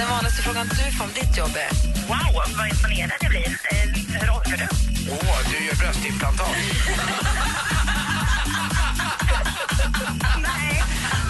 Den 0.00 0.08
vanligaste 0.08 0.42
frågan 0.42 0.68
du 0.68 0.74
får 0.96 1.04
om 1.04 1.10
ditt 1.14 1.36
jobb 1.36 1.56
är? 1.56 1.70
Wow, 2.08 2.44
vad 2.58 2.68
imponerad 2.68 3.12
jag 3.20 3.30
blir. 3.30 3.58
Hur 4.20 4.30
orkar 4.30 4.56
du? 4.56 4.68
Åh, 5.12 5.38
du 5.50 5.64
gör 5.66 5.74
bröstimplantat. 5.76 6.46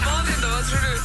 Malin 0.05 0.39
då, 0.41 0.47
vad 0.47 0.67
tror 0.69 0.81
du? 0.81 0.99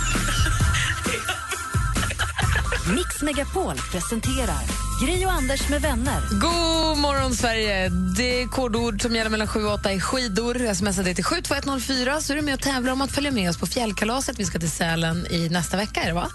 Mix 2.95 3.23
Megapol 3.23 3.77
presenterar 3.93 4.86
Gri 5.01 5.27
och 5.27 5.33
Anders 5.33 5.69
med 5.69 5.83
vänner. 5.83 6.21
God 6.31 6.99
morgon, 6.99 7.35
Sverige! 7.35 7.89
Det 7.89 8.43
är 8.43 8.47
kodord 8.47 9.03
som 9.03 9.15
gäller 9.17 9.31
mellan 9.31 9.47
7 9.47 9.65
och 9.65 9.73
8 9.73 9.93
i 9.93 10.01
skidor. 10.01 10.75
Smsa 10.75 11.03
det 11.03 11.15
till 11.15 11.25
72104 11.25 12.21
så 12.21 12.33
är 12.33 12.37
du 12.37 12.43
med 12.43 12.55
och 12.55 12.61
tävlar 12.61 12.93
om 12.93 13.01
att 13.01 13.13
följa 13.13 13.31
med 13.31 13.51
oss 13.51 13.57
på 13.57 13.67
fjällkalaset. 13.67 14.39
Vi 14.39 14.45
ska 14.45 14.59
till 14.59 14.71
Sälen 14.71 15.27
i 15.31 15.49
nästa 15.49 15.77
vecka. 15.77 16.03
Är 16.03 16.07
det, 16.07 16.13
va? 16.13 16.29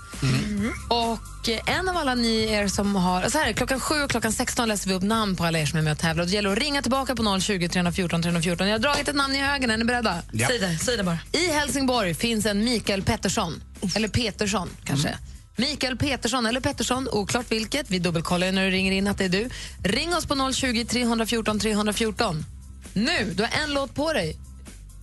Och 0.90 1.50
eh, 1.50 1.78
en 1.80 1.90
av 1.90 1.98
alla 1.98 2.16
ni 2.16 2.44
er 2.44 2.68
som 2.68 2.96
har... 2.96 3.30
Så 3.30 3.38
här, 3.38 3.54
klockan 3.54 3.80
7 3.80 4.04
och 4.04 4.10
klockan 4.10 4.32
16 4.32 4.68
läser 4.68 4.90
vi 4.90 4.96
upp 4.96 5.04
namn 5.04 5.36
på 5.36 5.46
alla 5.46 5.60
er 5.60 5.66
som 5.66 5.80
är 5.80 5.84
med 5.84 5.92
och 5.92 6.00
tävlar. 6.00 6.26
Det 6.26 6.32
gäller 6.32 6.52
att 6.52 6.58
ringa 6.58 6.82
tillbaka 6.82 7.16
på 7.16 7.40
020 7.40 7.70
314 7.70 8.22
314. 8.22 8.68
Jag 8.68 8.74
har 8.74 8.80
dragit 8.80 9.08
ett 9.08 9.16
namn 9.16 9.36
i 9.36 9.40
högen. 9.40 9.72
Är 9.72 9.78
ni 9.78 9.86
beredda? 9.86 10.18
Ja. 10.32 10.48
Säg, 10.48 10.60
det, 10.60 10.78
säg 10.78 10.98
det 10.98 11.04
bara. 11.04 11.20
I 11.32 11.48
Helsingborg 11.48 12.14
finns 12.14 12.46
en 12.46 12.64
Mikael 12.64 13.02
Pettersson. 13.02 13.64
Eller 13.96 14.08
Petersson, 14.08 14.70
kanske. 14.84 15.16
Mikael 15.62 15.98
Petersson, 15.98 16.46
eller 16.46 16.60
Pettersson, 16.60 17.08
oklart 17.12 17.52
vilket. 17.52 17.90
Vi 17.90 18.00
dubbelkollar 18.00 18.52
när 18.52 18.66
du 18.66 18.72
ringer 18.72 18.92
in 18.92 19.08
att 19.08 19.18
det 19.18 19.26
är 19.26 19.30
du. 19.30 19.50
Ring 19.84 20.16
oss 20.16 20.26
på 20.26 20.54
020 20.54 20.86
314 20.86 21.60
314. 21.60 22.46
Nu! 22.94 23.34
Du 23.36 23.44
har 23.44 23.64
en 23.64 23.74
låt 23.74 23.96
på 23.96 24.14
dig. 24.14 24.38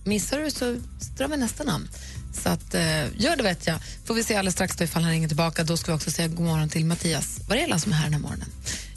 Missar 0.05 0.39
du 0.39 0.51
så 0.51 0.75
drar 1.17 1.27
vi 1.27 1.37
nästa 1.37 1.63
namn. 1.63 1.89
Så 2.33 2.49
att, 2.49 2.73
eh, 2.73 3.21
gör 3.21 3.35
det 3.35 3.43
vet 3.43 3.67
jag. 3.67 3.79
Får 4.05 4.13
vi 4.13 4.23
se 4.23 4.35
alldeles 4.35 4.53
strax 4.53 4.75
då 4.77 4.83
ifall 4.83 5.03
han 5.03 5.11
ringer 5.11 5.27
tillbaka. 5.27 5.63
Då 5.63 5.77
ska 5.77 5.91
vi 5.91 5.97
också 5.97 6.11
säga 6.11 6.27
god 6.27 6.45
morgon 6.45 6.69
till 6.69 6.85
Mattias 6.85 7.39
Varela 7.49 7.79
som 7.79 7.91
är 7.91 7.95
här 7.95 8.03
den 8.03 8.13
här 8.13 8.21
morgonen. 8.21 8.49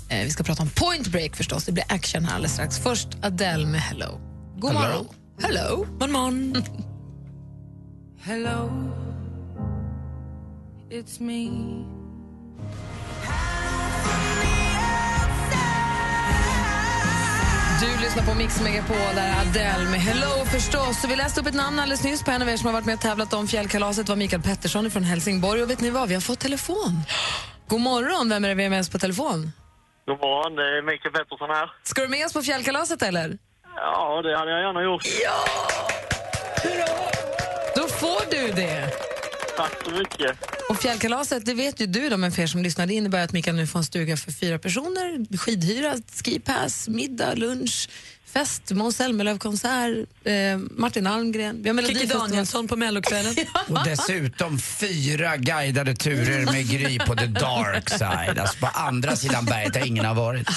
Eh, 0.09 0.25
vi 0.25 0.31
ska 0.31 0.45
prata 0.45 0.63
om 0.63 0.69
Point 0.69 1.09
Break 1.09 1.37
förstås. 1.37 1.65
Det 1.65 1.73
blir 1.73 1.85
action 1.89 2.25
här 2.25 2.35
alldeles 2.35 2.53
strax. 2.53 2.79
Först 2.79 3.09
Adele 3.23 3.67
med 3.67 3.81
Hello. 3.81 4.21
God 4.59 4.75
morgon. 4.75 5.07
Hello. 5.43 5.87
God 5.99 6.11
morgon. 6.11 6.65
Hello, 8.25 8.71
it's 10.93 11.21
me. 11.21 11.49
Du 17.81 18.01
lyssnar 18.01 18.23
på 18.23 18.35
Mix 18.35 18.61
Megapol, 18.61 18.97
där 19.15 19.23
är 19.23 19.41
Adele 19.41 19.91
med 19.91 20.01
Hello 20.01 20.45
förstås. 20.45 21.01
Så 21.01 21.09
vi 21.09 21.17
läste 21.17 21.41
upp 21.41 21.47
ett 21.47 21.55
namn 21.55 21.79
alldeles 21.79 22.05
nyss 22.05 22.25
på 22.25 22.31
en 22.31 22.43
av 22.43 22.49
er 22.49 22.57
som 22.57 22.67
har 22.67 22.73
varit 22.73 22.87
med 22.87 22.95
och 22.95 23.01
tävlat 23.01 23.33
om 23.35 23.49
fjällkalaset. 23.49 24.09
var 24.09 24.17
Mikael 24.17 24.43
Pettersson 24.43 24.91
från 24.91 25.03
Helsingborg. 25.03 25.63
Och 25.63 25.71
vet 25.71 25.81
ni 25.81 25.91
vad, 25.91 26.09
vi 26.09 26.15
har 26.15 26.21
fått 26.21 26.41
telefon. 26.41 27.01
God 27.69 27.81
morgon, 27.81 28.29
vem 28.29 28.45
är 28.45 28.49
det 28.49 28.55
vi 28.55 28.63
har 28.63 28.71
med 28.71 28.81
oss 28.81 28.91
på 28.91 28.99
telefon? 28.99 29.53
God 30.07 30.19
morgon, 30.21 30.57
det 30.57 30.63
är 30.63 30.83
Mikael 30.83 31.13
Pettersson 31.15 31.51
här. 31.51 31.71
Ska 31.83 32.03
du 32.03 32.09
med 32.09 32.27
oss 32.27 32.33
på 32.33 32.43
fjällkalaset 32.43 33.03
eller? 33.03 33.39
Ja, 33.77 34.23
det 34.23 34.39
hade 34.39 34.51
jag 34.51 34.61
gärna 34.61 34.83
gjort. 34.83 35.03
Då 37.77 37.89
får 37.89 38.31
du 38.31 38.53
det. 38.53 39.12
Tack 39.57 39.85
så 39.85 39.91
mycket. 39.91 40.39
Och 40.69 40.79
fjällkalaset, 40.79 41.47
det 41.47 41.55
vet 41.55 41.81
ju 41.81 41.87
du 41.87 42.09
då, 42.09 42.17
men 42.17 42.33
för 42.33 42.43
er 42.43 42.47
som 42.47 42.63
lyssnar, 42.63 42.87
det 42.87 42.95
innebär 42.95 43.25
att 43.25 43.33
Mikael 43.33 43.57
nu 43.57 43.67
får 43.67 43.79
en 43.79 43.85
stuga 43.85 44.17
för 44.17 44.33
fyra 44.33 44.59
personer, 44.59 45.37
skidhyra, 45.39 45.95
skipass, 46.25 46.89
middag, 46.89 47.35
lunch, 47.35 47.89
fest, 48.33 48.71
Måns 48.71 48.97
Zelmerlöw-konsert, 48.97 50.07
eh, 50.25 50.33
Martin 50.71 51.07
Almgren. 51.07 51.63
Vi 51.63 51.69
har 51.69 51.83
Kikki. 51.83 52.07
Danielsson 52.07 52.69
på 52.69 52.77
Mellokvällen. 52.77 53.35
Och 53.69 53.79
dessutom 53.85 54.59
fyra 54.59 55.37
guidade 55.37 55.95
turer 55.95 56.45
med 56.45 56.71
Gry 56.71 56.99
på 56.99 57.17
the 57.17 57.27
dark 57.27 57.91
side. 57.91 58.39
Alltså 58.39 58.57
på 58.59 58.67
andra 58.67 59.17
sidan 59.17 59.45
berget 59.45 59.73
där 59.73 59.87
ingen 59.87 60.05
har 60.05 60.15
varit. 60.15 60.49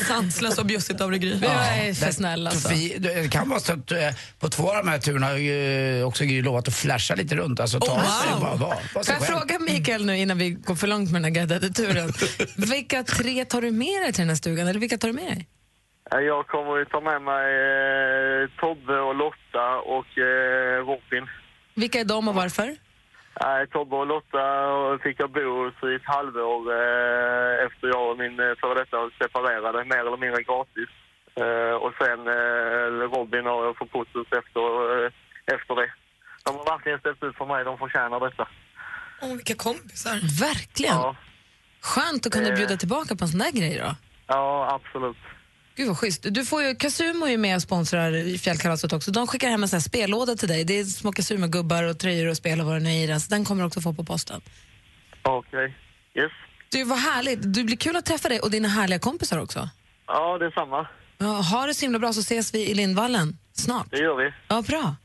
Sanslöst 0.08 0.58
och 0.58 0.66
bjussigt 0.66 1.00
av 1.00 1.10
dig, 1.10 1.20
Gry. 1.20 1.34
Vi 1.34 1.46
är 1.46 1.94
för 1.94 2.06
där- 2.06 2.12
snälla 2.12 2.50
alltså. 2.50 2.68
Det 2.98 3.32
kan 3.32 3.48
vara 3.48 3.60
så 3.60 3.72
att 3.72 3.92
eh, 3.92 3.98
på 4.38 4.48
två 4.48 4.70
av 4.70 4.76
de 4.76 4.88
här 4.88 4.98
turerna 4.98 5.26
har 5.26 5.36
ju, 5.36 6.02
också 6.02 6.24
Gry 6.24 6.42
lovat 6.42 6.68
att 6.68 6.74
flasha 6.74 7.14
lite 7.14 7.36
runt. 7.36 7.60
Alltså 7.60 7.80
ta 7.80 7.92
Oh, 7.92 8.22
sig 8.22 8.30
wow. 8.32 8.40
bara 8.40 8.54
vara 8.56 8.76
sig 8.76 9.14
Får 9.14 9.14
jag 9.14 9.26
fråga 9.26 9.58
Mikael 9.58 10.06
nu 10.06 10.18
innan 10.18 10.38
vi 10.38 10.50
går 10.50 10.74
för 10.76 10.86
långt 10.86 11.10
med 11.10 11.22
den 11.22 11.34
här 11.34 11.40
guidade 11.46 11.70
turen. 11.70 12.12
Vilka 12.56 13.04
tre 13.04 13.44
tar 13.44 13.60
du 13.62 13.70
med 13.70 14.02
dig 14.02 14.12
till 14.12 14.22
den 14.22 14.28
här 14.28 14.36
stugan? 14.36 14.68
Eller 14.68 14.80
vilka 14.80 14.98
tar 14.98 15.08
du 15.08 15.14
med 15.14 15.24
dig? 15.26 15.48
Eh, 16.12 16.18
Jag 16.20 16.46
kommer 16.46 16.80
att 16.82 16.90
ta 16.90 17.00
med 17.00 17.22
mig 17.22 17.46
eh, 18.42 18.48
Tobbe 18.60 19.00
och 19.00 19.14
Lotta 19.14 19.76
och 19.96 20.18
eh, 20.18 20.86
Robin. 20.86 21.26
Vilka 21.74 22.00
är 22.00 22.04
de 22.04 22.28
och 22.28 22.34
varför? 22.34 22.68
Eh, 23.40 23.64
Tobbe 23.72 23.96
och 23.96 24.06
Lotta 24.06 24.44
fick 25.02 25.20
jag 25.20 25.30
bo 25.30 25.64
hos 25.64 25.90
i 25.90 25.94
ett 25.94 26.04
halvår 26.16 26.60
eh, 26.72 27.64
efter 27.66 27.86
jag 27.94 28.10
och 28.10 28.18
min 28.18 28.40
eh, 28.40 28.52
före 28.60 28.74
detta 28.74 29.10
separerade, 29.22 29.84
mer 29.84 29.98
eller 30.06 30.16
mindre 30.24 30.42
gratis. 30.42 30.90
Eh, 31.42 31.74
och 31.84 31.92
sen 32.00 32.20
eh, 32.28 32.86
Robin 33.14 33.46
har 33.46 33.64
jag 33.64 33.76
fått 33.76 33.92
bott 33.92 34.08
hos 34.14 34.26
efter, 34.40 34.64
eh, 35.04 35.10
efter 35.56 35.74
det. 35.74 35.90
De 36.44 36.56
har 36.56 36.64
verkligen 36.64 36.98
ställt 36.98 37.22
ut 37.22 37.36
för 37.36 37.46
mig, 37.46 37.64
de 37.64 37.78
förtjänar 37.78 38.20
detta. 38.20 38.48
Åh, 39.22 39.28
vilka 39.36 39.54
kompisar. 39.54 40.16
Verkligen. 40.40 40.94
Ja, 40.94 41.16
Skönt 41.80 42.26
att 42.26 42.32
kunna 42.32 42.48
Eh. 42.48 42.54
bjuda 42.54 42.76
tillbaka 42.76 43.16
på 43.16 43.24
en 43.24 43.28
sån 43.28 43.38
där 43.40 43.52
grej 43.52 43.78
då. 43.84 43.90
ja 44.26 44.48
absolut. 44.76 45.16
Gud 45.78 45.88
vad 45.88 45.98
schysst. 45.98 46.26
Du 46.30 46.44
får 46.44 46.62
ju, 46.62 46.74
Casumo 46.74 47.26
är 47.26 47.30
ju 47.30 47.38
med 47.38 47.56
och 47.56 47.62
sponsrar 47.62 48.38
fjällkalaset 48.38 48.92
också. 48.92 49.10
De 49.10 49.26
skickar 49.26 49.48
hem 49.48 49.62
en 49.62 49.68
sån 49.68 49.76
här 49.76 49.82
spellåda 49.82 50.34
till 50.36 50.48
dig. 50.48 50.64
Det 50.64 50.78
är 50.78 50.84
små 50.84 51.12
Casumo-gubbar 51.12 51.82
och 51.82 51.98
tröjor 51.98 52.28
och 52.30 52.36
spel 52.36 52.60
och 52.60 52.66
vad 52.66 52.76
det 52.76 52.80
nu 52.80 52.90
är 52.90 53.04
i 53.04 53.06
den. 53.06 53.20
Så 53.20 53.30
den 53.30 53.44
kommer 53.44 53.62
du 53.62 53.66
också 53.66 53.80
få 53.80 53.94
på 53.94 54.04
posten. 54.04 54.40
Okej. 55.22 55.76
Yes. 56.14 56.32
Du, 56.70 56.84
vad 56.84 56.98
härligt. 56.98 57.54
Du 57.54 57.64
blir 57.64 57.76
kul 57.76 57.96
att 57.96 58.04
träffa 58.04 58.28
dig 58.28 58.40
och 58.40 58.50
dina 58.50 58.68
härliga 58.68 58.98
kompisar 58.98 59.38
också. 59.38 59.68
Ja, 60.06 60.38
detsamma. 60.38 60.88
Ja, 61.18 61.26
ha 61.26 61.66
det 61.66 61.74
så 61.74 61.84
himla 61.84 61.98
bra 61.98 62.12
så 62.12 62.20
ses 62.20 62.54
vi 62.54 62.70
i 62.70 62.74
Lindvallen 62.74 63.38
snart. 63.52 63.90
Det 63.90 63.98
gör 63.98 64.16
vi. 64.16 64.32
Ja, 64.48 64.62
bra. 64.62 64.96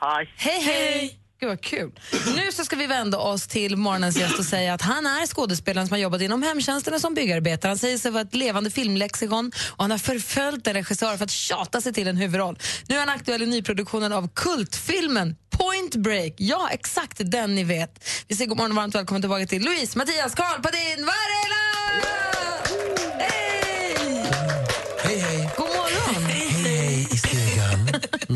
Hej. 0.00 0.32
Hej, 0.36 0.60
hej! 0.60 1.18
Gud 1.40 1.48
vad 1.48 1.60
kul. 1.60 2.00
Nu 2.36 2.52
så 2.52 2.64
ska 2.64 2.76
vi 2.76 2.86
vända 2.86 3.18
oss 3.18 3.46
till 3.46 3.76
morgonens 3.76 4.16
gäst 4.16 4.38
och 4.38 4.44
säga 4.44 4.74
att 4.74 4.82
han 4.82 5.06
är 5.06 5.26
skådespelaren 5.26 5.88
som 5.88 5.94
har 5.94 5.98
jobbat 5.98 6.22
inom 6.22 6.42
hemtjänsten 6.42 6.94
och 6.94 7.00
som 7.00 7.14
byggarbetare. 7.14 7.70
Han 7.70 7.78
säger 7.78 7.98
sig 7.98 8.10
vara 8.10 8.22
ett 8.22 8.34
levande 8.34 8.70
filmlexikon 8.70 9.52
och 9.70 9.84
han 9.84 9.90
har 9.90 9.98
förföljt 9.98 10.66
en 10.66 10.74
regissör 10.74 11.16
för 11.16 11.24
att 11.24 11.30
tjata 11.30 11.80
sig 11.80 11.92
till 11.92 12.08
en 12.08 12.16
huvudroll. 12.16 12.58
Nu 12.88 12.94
är 12.94 12.98
han 12.98 13.08
aktuell 13.08 13.42
i 13.42 13.46
nyproduktionen 13.46 14.12
av 14.12 14.28
kultfilmen 14.34 15.36
Point 15.50 15.96
Break. 15.96 16.34
Ja, 16.36 16.68
exakt 16.70 17.20
den 17.24 17.54
ni 17.54 17.64
vet. 17.64 18.04
Vi 18.28 18.36
säger 18.36 18.48
god 18.48 18.58
morgon 18.58 18.72
och 18.72 18.76
varmt 18.76 18.94
välkommen 18.94 19.22
tillbaka 19.22 19.46
till 19.46 19.64
Louise 19.64 19.98
Mattias 19.98 20.34
Karl 20.34 20.62
Padin 20.62 21.06
Varela! 21.06 21.47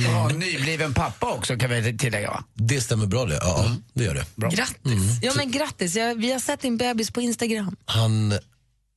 Stugan. 0.01 0.13
Ja, 0.13 0.29
nybliven 0.29 0.95
pappa 0.95 1.31
också 1.33 1.57
kan 1.57 1.71
vi 1.71 1.99
tillägga 1.99 2.31
va? 2.31 2.45
Det 2.55 2.81
stämmer 2.81 3.07
bra 3.07 3.25
det. 3.25 3.35
Ja, 3.43 3.65
Mm. 3.67 3.83
det 3.95 4.05
gör 4.05 4.15
det. 4.15 4.27
Grattis! 4.57 5.19
Ja, 5.23 5.33
men 5.37 5.51
grattis. 5.51 5.95
Jag, 5.97 6.15
vi 6.15 6.33
har 6.33 6.39
sett 6.41 6.61
din 6.61 6.77
bebis 6.77 7.11
på 7.11 7.21
Instagram. 7.21 7.77
Han 7.85 8.33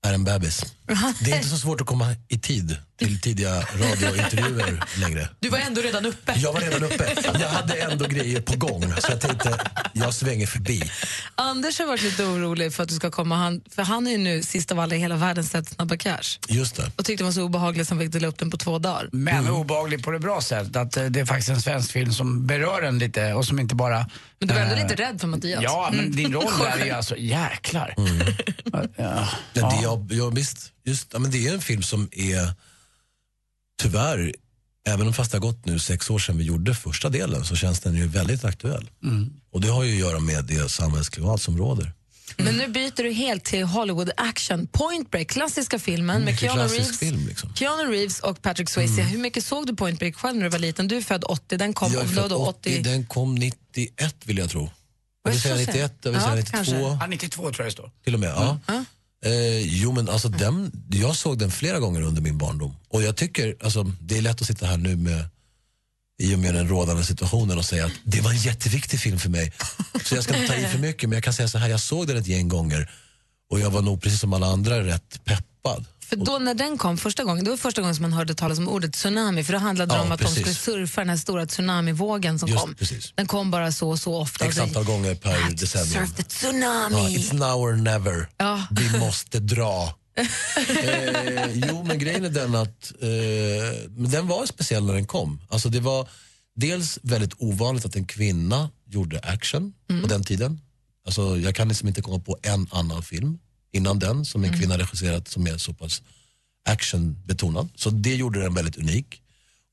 är 0.06 0.13
en 0.13 0.23
bebis. 0.23 0.66
Det 1.22 1.31
är 1.31 1.35
inte 1.35 1.50
så 1.50 1.57
svårt 1.57 1.81
att 1.81 1.88
komma 1.88 2.16
i 2.28 2.39
tid 2.39 2.77
till 2.97 3.19
tidiga 3.21 3.62
radiointervjuer 3.62 4.83
längre. 5.00 5.30
Du 5.39 5.50
var 5.50 5.57
ändå 5.57 5.81
redan 5.81 6.06
uppe. 6.06 6.33
Jag 6.36 6.53
var 6.53 6.59
redan 6.59 6.83
uppe. 6.83 7.15
Jag 7.39 7.50
hade 7.50 7.74
ändå 7.75 8.06
grejer 8.06 8.42
på 8.42 8.56
gång 8.56 8.81
så 8.81 9.12
jag 9.12 9.21
tänkte 9.21 9.59
jag 9.94 10.13
svänger 10.13 10.47
förbi. 10.47 10.92
Anders 11.36 11.80
har 11.80 11.86
varit 11.86 12.01
lite 12.03 12.24
orolig 12.24 12.74
för 12.74 12.83
att 12.83 12.89
du 12.89 12.95
ska 12.95 13.12
komma. 13.12 13.36
Han, 13.36 13.62
för 13.71 13.83
han 13.83 14.07
är 14.07 14.12
ju 14.12 14.18
nu 14.18 14.44
sist 14.44 14.71
av 14.71 14.80
alla 14.80 14.95
i 14.95 15.00
hela 15.00 15.15
världen 15.15 15.44
sett 15.44 15.69
Snabba 15.69 15.97
Cash. 15.97 16.39
Just 16.47 16.75
det. 16.75 16.92
Och 16.95 17.06
tyckte 17.06 17.24
det 17.24 17.25
var 17.25 17.31
så 17.31 17.44
obehagligt 17.44 17.88
som 17.88 18.00
fick 18.00 18.12
dela 18.12 18.27
upp 18.27 18.38
den 18.38 18.51
på 18.51 18.57
två 18.57 18.80
dagar. 18.80 19.09
Men 19.12 19.50
obehaglig 19.50 20.03
på 20.03 20.12
det 20.12 20.19
bra 20.19 20.41
sättet. 20.41 20.75
Att 20.75 20.98
eh, 20.98 21.06
det 21.06 21.19
är 21.19 21.25
faktiskt 21.25 21.50
en 21.50 21.62
svensk 21.62 21.91
film 21.91 22.13
som 22.13 22.48
berör 22.48 22.81
en 22.81 23.00
lite 23.00 23.33
och 23.33 23.45
som 23.45 23.59
inte 23.59 23.75
bara... 23.75 24.09
Men 24.39 24.48
du 24.48 24.53
var 24.53 24.62
ändå 24.62 24.75
eh, 24.75 24.83
lite 24.83 24.95
rädd 24.95 25.21
för 25.21 25.27
Mattias. 25.27 25.63
Ja, 25.63 25.89
men 25.94 26.12
din 26.12 26.33
roll 26.33 26.53
där 26.59 26.81
är 26.81 26.86
ju 26.86 26.91
alltså 26.98 27.18
jäklar. 27.18 27.94
Ja, 27.98 28.83
Ja, 28.98 29.27
det, 29.53 29.83
jag, 29.83 30.07
jag, 30.12 30.36
visst, 30.36 30.71
just, 30.86 31.09
ja, 31.13 31.19
men 31.19 31.31
det 31.31 31.48
är 31.48 31.53
en 31.53 31.62
film 31.62 31.83
som 31.83 32.09
är 32.12 32.53
tyvärr, 33.81 34.33
även 34.88 35.07
om 35.07 35.13
fast 35.13 35.31
det 35.31 35.38
har 35.38 35.42
gått 35.42 35.66
nu 35.66 35.80
sex 35.80 36.10
år 36.10 36.19
sedan 36.19 36.38
vi 36.38 36.44
gjorde 36.44 36.75
första 36.75 37.10
delen 37.10 37.45
så 37.45 37.56
känns 37.56 37.80
den 37.80 37.95
ju 37.95 38.07
väldigt 38.07 38.44
aktuell. 38.45 38.89
Och 39.51 39.62
det 39.62 39.68
har 39.68 39.83
ju 39.83 39.94
att 39.94 40.00
göra 40.00 40.19
med 40.19 40.45
det 40.45 40.69
samhällsklimat 40.72 41.42
som 41.42 41.57
råder. 41.57 41.94
Men 42.38 42.56
nu 42.57 42.68
byter 42.68 43.04
du 43.04 43.12
helt 43.12 43.44
till 43.44 43.63
Hollywood 43.63 44.12
action. 44.18 44.68
Point 44.68 45.12
Break, 45.12 45.27
klassiska 45.27 45.80
filmen 45.80 46.22
med 46.22 46.39
Keanu 46.39 46.54
klassisk 46.56 46.80
Reeves, 46.81 47.00
film, 47.00 47.27
liksom. 47.27 47.54
Keanu 47.54 47.92
Reeves 47.92 48.19
och 48.19 48.42
Patrick 48.42 48.69
Swayze. 48.69 49.01
Hur 49.01 49.18
mycket 49.19 49.45
såg 49.45 49.68
du 49.68 49.75
Point 49.75 50.00
Break 50.00 50.16
själv 50.16 50.36
när 50.38 50.44
du 50.44 50.50
var 50.50 50.60
liten? 50.60 50.88
Du 50.88 50.98
är 50.98 51.01
född 51.01 51.24
80, 51.24 51.57
den 51.57 51.74
kom 51.74 51.94
Jag 51.94 52.10
född 52.10 52.30
då 52.30 52.36
80, 52.36 52.81
den 52.83 53.06
kom 53.06 53.36
91 53.36 54.16
vill 54.25 54.38
jag 54.38 54.50
tro. 54.50 54.69
Jag 55.24 55.31
vill 55.31 55.42
säga 55.42 55.57
så 55.57 55.63
ser. 55.66 55.68
91, 55.74 55.94
jag 56.01 56.12
vill 56.12 56.22
Ja, 56.22 56.27
säga 56.27 56.36
92 56.36 56.57
kanske. 56.57 56.75
Ja, 56.75 57.07
92 57.07 57.42
tror 57.42 57.56
jag 57.57 57.68
det 57.68 57.72
står. 57.72 57.92
till 58.04 58.13
och 58.13 58.19
med. 58.19 58.30
Ja. 58.30 58.60
Eh, 59.25 59.59
jo 59.62 59.91
men 59.91 60.09
alltså 60.09 60.29
den, 60.29 60.71
jag 60.89 61.15
såg 61.15 61.38
den 61.38 61.51
flera 61.51 61.79
gånger 61.79 62.01
under 62.01 62.21
min 62.21 62.38
barndom. 62.38 62.75
Och 62.89 63.03
jag 63.03 63.15
tycker, 63.15 63.56
alltså, 63.63 63.83
det 63.83 64.17
är 64.17 64.21
lätt 64.21 64.41
att 64.41 64.47
sitta 64.47 64.65
här 64.65 64.77
nu 64.77 64.95
med 64.95 65.25
i 66.17 66.35
och 66.35 66.39
med 66.39 66.53
den 66.53 66.67
rådande 66.67 67.03
situationen 67.03 67.57
och 67.57 67.65
säga 67.65 67.85
att 67.85 67.91
det 68.03 68.21
var 68.21 68.31
en 68.31 68.38
jätteviktig 68.38 69.00
film 69.00 69.19
för 69.19 69.29
mig. 69.29 69.53
Så 70.03 70.15
jag 70.15 70.23
ska 70.23 70.35
inte 70.35 70.53
ta 70.53 70.59
i 70.59 70.65
för 70.65 70.79
mycket 70.79 71.09
men 71.09 71.17
jag 71.17 71.23
kan 71.23 71.33
säga 71.33 71.47
så 71.47 71.57
här, 71.57 71.69
jag 71.69 71.79
såg 71.79 72.07
den 72.07 72.17
ett 72.17 72.27
gäng 72.27 72.47
gånger 72.47 72.91
och 73.50 73.59
jag 73.59 73.69
var 73.69 73.81
nog 73.81 74.01
precis 74.01 74.19
som 74.19 74.33
alla 74.33 74.47
andra 74.47 74.83
rätt 74.83 75.21
peppad. 75.25 75.85
För 76.10 76.16
då 76.16 76.40
när 76.40 76.54
den 76.54 76.78
kom 76.78 76.98
första 76.98 77.24
gången, 77.24 77.44
det 77.44 77.50
var 77.50 77.57
första 77.57 77.81
gången 77.81 77.96
som 77.96 78.02
man 78.02 78.13
hörde 78.13 78.36
talas 78.36 78.57
om 78.60 78.68
ordet 78.68 78.94
tsunami, 78.94 79.44
för 79.44 79.54
då 79.54 79.60
handlade 79.60 79.94
det 79.94 79.98
Ja, 79.98 80.02
om 80.04 80.12
att 80.12 80.19
precis. 80.19 80.36
de 80.36 80.42
skulle 80.42 80.56
surfa 80.56 81.02
den 81.02 81.10
här 81.10 81.18
stora 81.18 81.46
tsunamivågen 81.46 82.40
som 82.40 82.50
Just 82.50 82.62
kom. 82.62 82.75
precis. 82.75 83.13
Den 83.16 83.28
kom 83.28 83.52
bara 83.52 83.72
så 83.72 83.90
och 83.90 84.00
så 84.00 84.16
ofta. 84.16 84.46
X 84.46 84.57
antal 84.57 84.84
gånger 84.84 85.16
per 85.16 85.52
decennium. 85.56 86.07
Surf 86.07 86.16
the 86.16 86.24
tsunami! 86.24 86.96
Ja, 86.96 87.19
it's 87.19 87.34
now 87.34 87.62
or 87.62 87.75
never. 87.75 88.30
Ja. 88.38 88.63
Vi 88.72 89.00
måste 89.00 89.40
dra. 89.40 89.96
eh, 90.84 91.52
jo, 91.54 91.84
men 91.84 92.00
grejen 92.00 92.25
är 92.25 92.30
den 92.30 92.56
att 92.56 92.92
eh, 93.01 93.90
den 93.90 94.28
var 94.28 94.46
speciell 94.46 94.86
när 94.86 94.94
den 94.94 95.06
kom. 95.08 95.42
Alltså 95.50 95.69
det 95.69 95.80
var 95.80 96.08
dels 96.56 97.00
väldigt 97.01 97.34
ovanligt 97.38 97.86
att 97.86 97.96
en 97.96 98.06
kvinna 98.06 98.69
gjorde 98.88 99.19
action 99.19 99.74
på 100.01 100.08
den 100.08 100.24
tiden. 100.24 100.62
Alltså, 101.06 101.38
jag 101.38 101.56
kan 101.56 101.68
liksom 101.68 101.88
inte 101.88 102.01
komma 102.01 102.19
på 102.19 102.38
en 102.42 102.68
annan 102.72 103.04
film 103.04 103.38
innan 103.75 104.00
den 104.00 104.25
som 104.25 104.44
en 104.44 104.54
kvinna 104.60 104.77
regisserat 104.77 105.27
som 105.27 105.48
är 105.48 105.57
så 105.57 105.74
pass 105.74 106.01
actionbetonad. 106.69 107.69
Så 107.75 107.89
det 107.89 108.16
gjorde 108.16 108.42
den 108.42 108.54
väldigt 108.54 108.77
unik. 108.77 109.22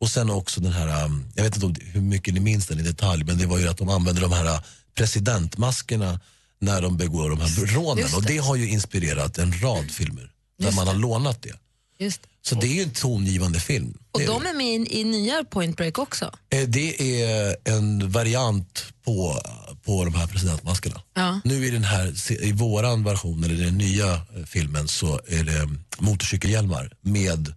Och 0.01 0.09
sen 0.11 0.31
också 0.31 0.61
den 0.61 0.73
här, 0.73 1.05
um, 1.05 1.27
jag 1.35 1.45
vet 1.45 1.63
inte 1.63 1.85
hur 1.85 2.01
mycket 2.01 2.35
ni 2.35 2.41
minns 2.41 2.67
den 2.67 2.81
i 2.81 2.83
detalj, 2.83 3.25
men 3.25 3.39
det 3.39 3.47
var 3.47 3.59
ju 3.59 3.69
att 3.69 3.79
de 3.79 3.89
använde 3.89 4.21
de 4.21 4.33
här 4.33 4.45
uh, 4.45 4.61
presidentmaskerna 4.95 6.21
när 6.61 6.83
de 6.83 6.97
begår 6.97 7.31
de 7.31 7.41
här 7.41 7.67
rånen. 7.67 8.03
Just 8.03 8.17
Och 8.17 8.23
det. 8.23 8.29
det 8.29 8.39
har 8.39 8.57
ju 8.57 8.69
inspirerat 8.69 9.39
en 9.39 9.53
rad 9.63 9.91
filmer 9.91 10.31
där 10.59 10.73
man 10.73 10.87
har 10.87 10.95
lånat 10.95 11.43
det. 11.43 11.53
Just. 11.99 12.21
Så 12.43 12.55
det 12.55 12.67
är 12.67 12.75
ju 12.75 12.83
en 12.83 12.91
tongivande 12.91 13.61
film. 13.61 13.99
Och 14.13 14.21
Det 14.21 14.27
de 14.27 14.47
är 14.47 14.55
med 14.55 14.67
i, 14.67 15.01
i 15.01 15.05
nya 15.05 15.45
Point 15.45 15.77
Break 15.77 15.99
också. 15.99 16.31
Eh, 16.51 16.69
Det 16.69 17.23
är 17.23 17.57
en 17.65 18.11
variant 18.11 18.85
på, 19.05 19.41
på 19.93 20.05
de 20.05 20.15
här 20.15 20.27
presidentmaskerna. 20.27 21.01
Ja. 21.15 21.41
Nu 21.45 21.67
i 21.67 21.71
den 21.71 21.85
här, 21.85 22.33
i 22.45 22.53
våran 22.53 23.05
version, 23.05 23.45
eller 23.45 23.65
den 23.65 23.79
nya 23.79 24.13
eh, 24.15 24.21
filmen, 24.47 24.89
så 24.89 25.21
är 25.29 25.45
det 25.45 25.69
motorcykelhjälmar 25.99 26.91
med 27.01 27.49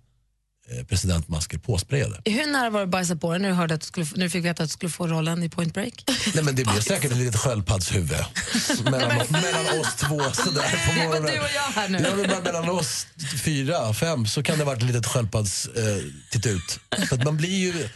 eh, 0.72 0.86
presidentmasker 0.86 1.58
påsprayade. 1.58 2.22
Hur 2.26 2.52
nära 2.52 2.70
var 2.70 2.80
det 2.80 2.84
att 2.84 2.90
bajsa 2.90 3.16
på 3.16 3.32
dig 3.32 3.42
när 3.42 3.50
du, 3.50 3.56
hörde 3.56 3.74
att 3.74 3.82
du, 3.82 3.88
skulle, 3.88 4.06
när 4.16 4.24
du 4.24 4.30
fick 4.30 4.46
veta 4.46 4.64
att 4.64 4.70
du 4.70 4.74
skulle 4.74 4.90
få 4.92 5.08
rollen 5.08 5.44
i 5.44 5.50
Point 5.50 5.74
Break? 5.74 6.04
Nej 6.36 6.44
men 6.44 6.56
det 6.56 6.64
blir 6.64 6.82
säkert 6.82 7.12
ett 7.12 7.18
litet 7.18 7.36
sköldpaddshuvud 7.36 8.12
mellan, 8.84 9.18
mellan 9.30 9.80
oss 9.80 9.96
två 9.98 10.20
sådär 10.32 10.86
på 10.88 10.94
Det 10.94 11.04
morgonen. 11.08 11.32
du 11.34 11.40
och 11.40 11.50
jag 11.56 11.82
här 11.82 11.90
nu. 11.90 11.98
Ja, 12.04 12.16
men 12.16 12.44
mellan 12.44 12.70
oss 12.70 13.08
fyra, 13.44 13.94
fem 13.94 14.26
så 14.26 14.44
kan 14.44 14.58
det 14.58 14.64
ha 14.64 14.72
varit 14.72 14.82
ett 14.84 14.88
litet 14.88 15.06
sköldpadds 15.06 15.66
eh, 15.68 15.98
titt 16.32 16.46
ut. 16.46 16.80
För 17.10 17.16
att 17.16 17.24
man 17.24 17.38
blir 17.38 17.58
ju, 17.60 17.90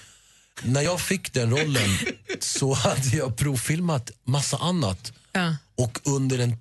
när 0.63 0.81
jag 0.81 1.01
fick 1.01 1.33
den 1.33 1.49
rollen 1.51 1.89
så 2.39 2.73
hade 2.73 3.07
jag 3.17 3.37
provfilmat 3.37 4.11
massa 4.23 4.57
annat 4.57 5.13
Ja. 5.31 5.55
och 5.75 5.99
under 6.03 6.39
en, 6.39 6.57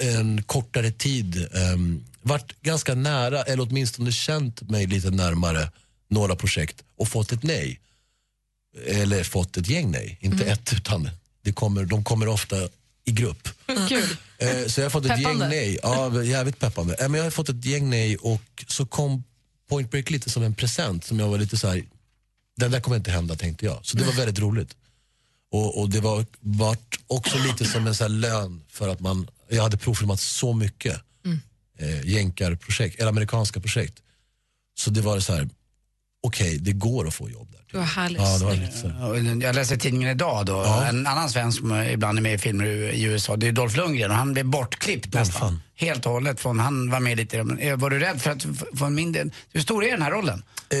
en 0.00 0.42
kortare 0.42 0.90
tid 0.90 1.48
um, 1.74 2.04
varit 2.22 2.60
ganska 2.62 2.94
nära, 2.94 3.42
eller 3.42 3.62
åtminstone 3.62 4.12
känt 4.12 4.60
mig 4.70 4.86
lite 4.86 5.10
närmare 5.10 5.70
några 6.08 6.36
projekt 6.36 6.82
och 6.96 7.08
fått 7.08 7.32
ett 7.32 7.42
nej. 7.42 7.80
Eller 8.86 9.24
fått 9.24 9.56
ett 9.56 9.68
gäng 9.68 9.90
nej, 9.90 10.18
inte 10.20 10.36
Mm. 10.36 10.48
ett 10.48 10.72
utan 10.72 11.10
det 11.42 11.52
kommer, 11.52 11.84
de 11.84 12.04
kommer 12.04 12.28
ofta 12.28 12.56
i 13.04 13.12
grupp. 13.12 13.48
Kul. 13.88 14.16
Eh, 14.38 14.66
så 14.66 14.80
jag 14.80 14.84
har 14.84 14.90
fått 14.90 15.04
ett 15.04 15.16
Peppande. 15.16 15.44
gäng 15.44 15.48
nej. 15.50 15.78
Ja, 15.82 16.22
jävligt 16.22 16.58
peppande. 16.58 16.94
Eh, 16.94 17.08
men 17.08 17.18
jag 17.18 17.24
har 17.24 17.30
fått 17.30 17.48
ett 17.48 17.64
gäng 17.64 17.90
nej 17.90 18.16
och 18.16 18.64
så 18.68 18.86
kom 18.86 19.24
Point 19.68 19.90
Break 19.90 20.10
lite 20.10 20.30
som 20.30 20.42
en 20.42 20.54
present 20.54 21.04
som 21.04 21.18
jag 21.20 21.28
var 21.28 21.38
lite 21.38 21.56
så 21.56 21.68
här. 21.68 21.84
Den 22.56 22.70
där 22.70 22.80
kommer 22.80 22.96
inte 22.96 23.10
hända 23.10 23.36
tänkte 23.36 23.64
jag. 23.64 23.78
Så 23.82 23.96
det 23.96 24.04
var 24.04 24.12
väldigt 24.12 24.38
roligt. 24.38 24.76
Och, 25.50 25.80
och 25.80 25.90
det 25.90 26.00
var 26.00 26.26
vart 26.40 27.00
också 27.06 27.38
lite 27.38 27.64
som 27.64 27.86
en 27.86 27.94
så 27.94 28.04
här 28.04 28.08
lön 28.08 28.62
för 28.68 28.88
att 28.88 29.00
man, 29.00 29.30
jag 29.48 29.62
hade 29.62 29.76
provfilmat 29.76 30.20
så 30.20 30.52
mycket 30.52 31.00
eh, 31.78 32.06
jänkarprojekt, 32.06 32.98
eller 33.00 33.08
amerikanska 33.08 33.60
projekt. 33.60 34.02
Så 34.74 34.90
det 34.90 35.00
var 35.00 35.20
så 35.20 35.32
här, 35.34 35.48
okej 36.22 36.58
det 36.58 36.72
går 36.72 37.06
att 37.08 37.14
få 37.14 37.30
jobb 37.30 37.48
där. 37.52 37.60
Det 37.72 37.76
var 37.78 37.84
härligt. 37.84 38.22
Ja, 38.22 38.38
det 38.38 38.44
var 38.44 38.54
lite 38.54 38.78
så. 38.78 39.42
Jag 39.46 39.54
läste 39.54 39.76
tidningen 39.76 40.10
idag 40.10 40.46
då, 40.46 40.58
en 40.60 41.06
annan 41.06 41.30
svensk 41.30 41.58
som 41.58 41.82
ibland 41.82 42.18
är 42.18 42.22
med 42.22 42.34
i 42.34 42.38
filmer 42.38 42.64
i 42.66 43.02
USA, 43.02 43.36
det 43.36 43.48
är 43.48 43.52
Dolph 43.52 43.76
Lundgren 43.76 44.10
och 44.10 44.16
han 44.16 44.32
blev 44.32 44.46
bortklippt 44.46 45.14
nästan. 45.14 45.40
fan. 45.40 45.62
Helt 45.76 46.06
och 46.06 46.12
hållet 46.12 46.40
från, 46.40 46.58
han 46.58 46.90
var 46.90 47.00
med 47.00 47.16
lite, 47.16 47.42
men, 47.44 47.58
eh, 47.58 47.76
var 47.76 47.90
du 47.90 47.98
rädd 47.98 48.22
för 48.22 48.30
att 48.30 48.46
få 48.74 48.84
en 48.84 48.94
mindre, 48.94 49.24
hur 49.52 49.60
stor 49.60 49.84
är 49.84 49.90
den 49.90 50.02
här 50.02 50.10
rollen? 50.10 50.42
Eh, 50.72 50.78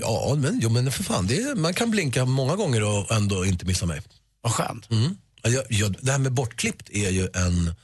ja, 0.00 0.34
men, 0.38 0.60
jo, 0.62 0.68
men 0.70 0.92
för 0.92 1.04
fan, 1.04 1.26
det, 1.26 1.36
är- 1.42 1.54
man 1.54 1.74
kan 1.74 1.90
blinka 1.90 2.24
många 2.24 2.56
gånger 2.56 2.82
och 2.84 3.12
ändå 3.12 3.44
inte 3.44 3.66
missa 3.66 3.86
mig. 3.86 4.02
Vad 4.42 4.52
skönt. 4.52 4.90
Mm. 4.90 5.16
Ja, 5.42 5.50
Jag, 5.50 5.64
jag, 5.68 5.96
det 6.00 6.12
här 6.12 6.18
med 6.18 6.32
bortklippt 6.32 6.90
är 6.90 7.10
ju 7.10 7.28
en... 7.34 7.74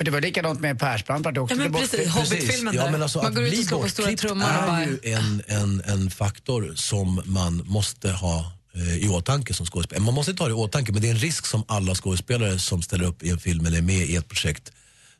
För 0.00 0.04
det 0.04 0.10
var 0.10 0.20
likadant 0.20 0.60
med 0.60 0.78
Persbrandt, 0.78 1.24
vart 1.24 1.34
det 1.34 1.40
också 1.40 1.54
Ja, 1.54 1.62
men 1.62 1.72
precis. 1.72 2.08
Hobbit-filmen 2.08 2.74
ja, 2.74 2.90
men 2.90 3.02
alltså, 3.02 3.22
Man 3.22 3.34
går 3.34 3.44
ut 3.44 3.58
och 3.58 3.64
slår 3.68 3.82
på 3.82 3.88
stora 3.88 4.16
trumman 4.16 4.56
och 4.56 4.66
bara- 4.66 4.82
är 4.82 4.86
ju 4.86 5.12
en, 5.12 5.42
en, 5.46 5.82
en 5.86 6.10
faktor 6.10 6.72
som 6.76 7.22
man 7.24 7.62
måste 7.66 8.10
ha 8.10 8.52
eh, 8.74 8.96
i 8.96 9.08
åtanke 9.08 9.54
som 9.54 9.66
skådespelare. 9.66 10.04
Man 10.04 10.14
måste 10.14 10.34
ta 10.34 10.44
det 10.44 10.50
i 10.50 10.54
åtanke, 10.54 10.92
men 10.92 11.02
det 11.02 11.08
är 11.08 11.12
en 11.12 11.18
risk 11.18 11.46
som 11.46 11.64
alla 11.68 11.94
skådespelare 11.94 12.58
som 12.58 12.82
ställer 12.82 13.04
upp 13.04 13.22
i 13.22 13.30
en 13.30 13.38
film 13.38 13.66
eller 13.66 13.78
är 13.78 13.82
med 13.82 14.06
i 14.06 14.16
ett 14.16 14.28
projekt 14.28 14.72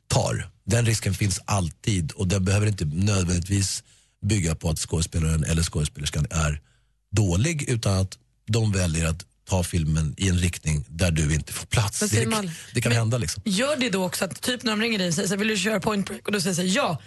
tar. 0.09 0.49
Den 0.65 0.87
risken 0.87 1.15
finns 1.15 1.41
alltid 1.45 2.13
och 2.13 2.29
det 2.29 2.41
behöver 2.41 2.67
inte 2.67 2.85
nödvändigtvis 2.85 3.83
bygga 4.23 4.55
på 4.55 4.71
att 4.71 4.79
skådespelaren 4.79 5.45
eller 5.45 5.63
skådespelerskan 5.63 6.27
är 6.31 6.61
dålig 7.17 7.69
utan 7.69 7.99
att 7.99 8.19
de 8.49 8.73
väljer 8.73 9.07
att 9.07 9.25
ta 9.51 9.63
filmen 9.63 10.15
i 10.17 10.29
en 10.29 10.39
riktning 10.39 10.85
där 10.89 11.11
du 11.11 11.35
inte 11.35 11.53
får 11.53 11.67
plats. 11.67 12.01
Det, 12.01 12.27
man? 12.27 12.51
det 12.75 12.81
kan 12.81 12.93
hända 12.93 13.19
liksom. 13.19 13.43
Gör 13.47 13.77
det 13.77 13.91
då 13.91 14.05
också 14.05 14.25
att 14.25 14.41
typ 14.43 14.63
när 14.63 14.73
de 14.73 14.81
ringer 14.81 14.99
dig 14.99 15.09
och 15.09 15.15
säger 15.15 15.29
så 15.29 15.35
här, 15.35 15.39
vill 15.39 15.49
du 15.49 15.57
köra 15.57 15.81
point 15.81 16.07
break 16.07 16.27
och 16.27 16.33
du 16.33 16.41
säger 16.41 16.55
så 16.55 16.63
här, 16.63 16.69
ja, 16.69 17.03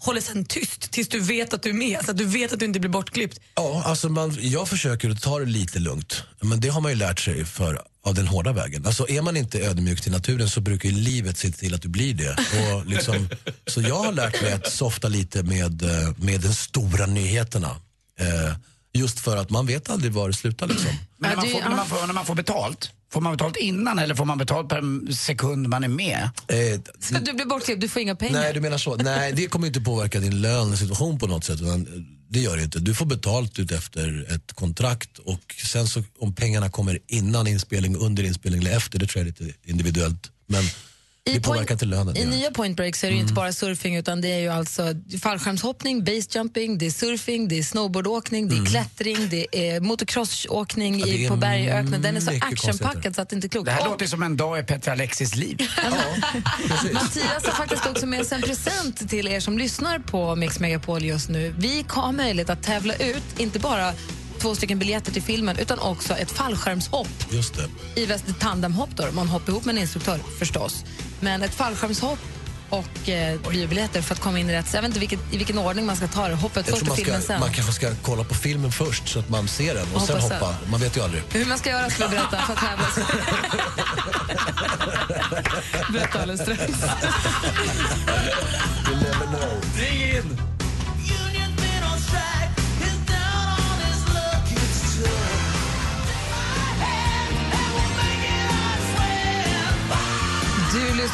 håller 0.00 0.20
sen 0.20 0.44
tyst 0.44 0.90
tills 0.90 1.08
du 1.08 1.20
vet 1.20 1.54
att 1.54 1.62
du 1.62 1.70
är 1.70 1.74
med, 1.74 2.04
så 2.04 2.10
att 2.10 2.16
du 2.16 2.24
vet 2.24 2.52
att 2.52 2.58
du 2.58 2.64
inte 2.64 2.80
blir 2.80 2.90
bortklippt. 2.90 3.40
Ja, 3.54 3.82
alltså 3.86 4.08
man, 4.08 4.38
jag 4.40 4.68
försöker 4.68 5.10
att 5.10 5.22
ta 5.22 5.38
det 5.38 5.44
lite 5.44 5.78
lugnt. 5.78 6.22
Men 6.40 6.60
det 6.60 6.68
har 6.68 6.80
man 6.80 6.92
ju 6.92 6.98
lärt 6.98 7.20
sig 7.20 7.44
för, 7.44 7.82
av 8.02 8.14
den 8.14 8.26
hårda 8.26 8.52
vägen. 8.52 8.86
Alltså 8.86 9.08
är 9.08 9.22
man 9.22 9.36
inte 9.36 9.60
ödmjuk 9.60 10.00
till 10.00 10.12
naturen 10.12 10.48
så 10.48 10.60
brukar 10.60 10.88
ju 10.88 10.94
livet 10.94 11.38
se 11.38 11.50
till 11.50 11.74
att 11.74 11.82
du 11.82 11.88
blir 11.88 12.14
det. 12.14 12.36
Och 12.72 12.86
liksom, 12.86 13.28
så 13.66 13.80
jag 13.80 13.98
har 13.98 14.12
lärt 14.12 14.42
mig 14.42 14.52
att 14.52 14.72
softa 14.72 15.08
lite 15.08 15.42
med, 15.42 15.82
eh, 15.82 16.16
med 16.16 16.40
de 16.40 16.54
stora 16.54 17.06
nyheterna. 17.06 17.76
Eh, 18.18 18.54
just 18.94 19.20
för 19.20 19.36
att 19.36 19.50
man 19.50 19.66
vet 19.66 19.90
aldrig 19.90 20.12
var 20.12 20.28
det 20.28 20.34
slutar 20.34 20.66
liksom. 20.66 20.90
Men 21.18 21.30
när 21.30 21.36
man, 21.36 21.46
får, 21.48 21.60
när, 21.60 21.76
man 21.76 21.86
får, 21.86 22.06
när 22.06 22.14
man 22.14 22.26
får 22.26 22.34
betalt, 22.34 22.90
får 23.12 23.20
man 23.20 23.32
betalt 23.32 23.56
innan 23.56 23.98
eller 23.98 24.14
får 24.14 24.24
man 24.24 24.38
betalt 24.38 24.68
per 24.68 25.12
sekund 25.12 25.68
man 25.68 25.84
är 25.84 25.88
med? 25.88 26.30
Eh, 26.48 26.80
Så 27.00 27.14
du 27.14 27.32
blir 27.32 27.46
bortklippt, 27.46 27.80
du 27.80 27.88
får 27.88 28.02
inga 28.02 28.14
pengar. 28.14 28.40
Nej, 28.40 28.52
du 28.54 28.60
menar 28.60 28.78
så. 28.78 28.96
Nej, 28.96 29.32
det 29.32 29.46
kommer 29.46 29.66
inte 29.66 29.80
påverka 29.80 30.20
din 30.20 30.40
lönesituation 30.40 31.18
på 31.18 31.26
något 31.26 31.44
sätt. 31.44 31.60
Utan 31.60 32.06
det 32.28 32.40
gör 32.40 32.56
det 32.56 32.62
inte. 32.62 32.78
Du 32.78 32.94
får 32.94 33.06
betalt 33.06 33.58
ut 33.58 33.72
efter 33.72 34.34
ett 34.34 34.52
kontrakt 34.52 35.18
och 35.18 35.54
sen 35.64 35.86
så 35.88 36.02
om 36.18 36.34
pengarna 36.34 36.70
kommer 36.70 36.98
innan 37.06 37.46
inspelning, 37.46 37.96
under 37.96 38.22
inspelning 38.22 38.60
eller 38.60 38.76
efter, 38.76 38.98
det 38.98 39.06
tror 39.06 39.24
jag 39.24 39.28
är 39.38 39.44
lite 39.44 39.58
individuellt. 39.70 40.30
Men 40.46 40.64
det 41.32 41.40
påverkar 41.40 41.74
inte 41.74 41.84
lönen. 41.84 42.16
I 42.16 42.22
ja. 42.22 42.28
nya 42.30 42.50
Point 42.50 42.76
Break 42.76 42.96
så 42.96 43.06
är 43.06 43.10
det 43.10 43.14
Mm. 43.14 43.22
inte 43.24 43.34
bara 43.34 43.52
surfing 43.52 43.96
utan 43.96 44.20
det 44.20 44.28
är 44.32 44.38
ju 44.38 44.48
alltså 44.48 44.86
fallskärmshoppning, 45.22 46.04
basejumping, 46.04 46.78
det 46.78 46.86
är 46.86 46.90
surfing, 46.90 47.48
det 47.48 47.58
är 47.58 47.62
snowboardåkning, 47.62 48.48
det 48.48 48.56
är 48.56 48.64
klättring, 48.66 49.28
det 49.30 49.46
är 49.52 49.80
motocrossåkning 49.80 50.94
Mm. 50.94 51.00
Ja, 51.00 51.06
det 51.06 51.12
i, 51.12 51.24
är 51.24 51.28
på 51.28 51.36
berg 51.36 51.72
och 51.72 51.78
öknen. 51.78 52.02
Den 52.02 52.16
är 52.16 52.20
så 52.20 52.30
actionpackad 52.30 53.14
så 53.14 53.22
att 53.22 53.28
det 53.28 53.34
inte 53.36 53.46
är 53.46 53.48
klokt. 53.48 53.66
Det 53.66 53.72
här 53.72 53.80
Och 53.84 53.90
låter 53.90 54.06
som 54.06 54.22
en 54.22 54.36
dag 54.36 54.58
i 54.58 54.62
Petra 54.62 54.92
Alexis 54.92 55.36
liv. 55.36 55.58
Mattias 56.92 57.44
har 57.46 57.52
faktiskt 57.52 57.86
också 57.86 58.06
med 58.06 58.26
sig 58.26 58.36
en 58.36 58.42
present 58.42 59.10
till 59.10 59.28
er 59.28 59.40
som 59.40 59.58
lyssnar 59.58 59.98
på 59.98 60.36
Mix 60.36 60.60
Megapol 60.60 61.04
just 61.04 61.28
nu. 61.28 61.54
Vi 61.58 61.84
har 61.88 62.12
möjlighet 62.12 62.50
att 62.50 62.62
tävla 62.62 62.94
ut 62.94 63.22
inte 63.38 63.58
bara 63.58 63.92
två 64.38 64.54
stycken 64.54 64.78
biljetter 64.78 65.12
till 65.12 65.22
filmen 65.22 65.58
utan 65.58 65.78
också 65.78 66.14
ett 66.16 66.30
fallskärmshopp 66.30 67.08
Just 67.30 67.54
det. 67.54 68.00
i 68.00 68.06
väst 68.06 68.24
tandemhopp 68.40 68.90
då, 68.96 69.06
man 69.12 69.28
hoppar 69.28 69.52
ihop 69.52 69.64
med 69.64 69.74
en 69.76 69.82
instruktör 69.82 70.18
förstås. 70.38 70.84
Men 71.24 71.42
ett 71.42 71.54
fallskärmshopp 71.54 72.18
och 72.70 73.08
eh, 73.08 73.40
biobiljetter 73.50 74.02
för 74.02 74.14
att 74.14 74.20
komma 74.20 74.38
in 74.38 74.50
i 74.50 74.52
rätt. 74.52 74.68
Så 74.68 74.76
jag 74.76 74.82
vet 74.82 74.88
inte 74.88 75.00
vilket, 75.00 75.20
i 75.32 75.36
vilken 75.36 75.58
ordning 75.58 75.86
man 75.86 75.96
ska 75.96 76.06
ta 76.06 76.28
det. 76.28 76.34
Hoppet 76.34 76.66
först 76.66 76.82
och 76.82 76.88
man, 76.88 76.96
filmen 76.96 77.22
ska, 77.22 77.32
sen. 77.32 77.40
man 77.40 77.52
kanske 77.52 77.72
ska 77.72 77.90
kolla 78.02 78.24
på 78.24 78.34
filmen 78.34 78.72
först 78.72 79.08
så 79.08 79.18
att 79.18 79.28
man 79.28 79.48
ser 79.48 79.74
den 79.74 79.86
och 79.94 80.02
sen 80.02 80.20
Hoppas 80.20 80.40
hoppa. 80.40 80.56
Man 80.70 80.80
vet 80.80 80.96
ju 80.96 81.00
aldrig. 81.00 81.22
Hur 81.32 81.46
man 81.46 81.58
ska 81.58 81.70
göra 81.70 81.90
ska 81.90 82.06
vi 82.06 82.16
berätta 82.16 82.38
för 82.38 82.52
att 82.52 82.58
tävla. 82.58 82.86
berätta 85.92 86.20
alldeles 86.20 86.40
strax. 86.40 86.62
Ring 89.76 90.16
in! 90.16 90.53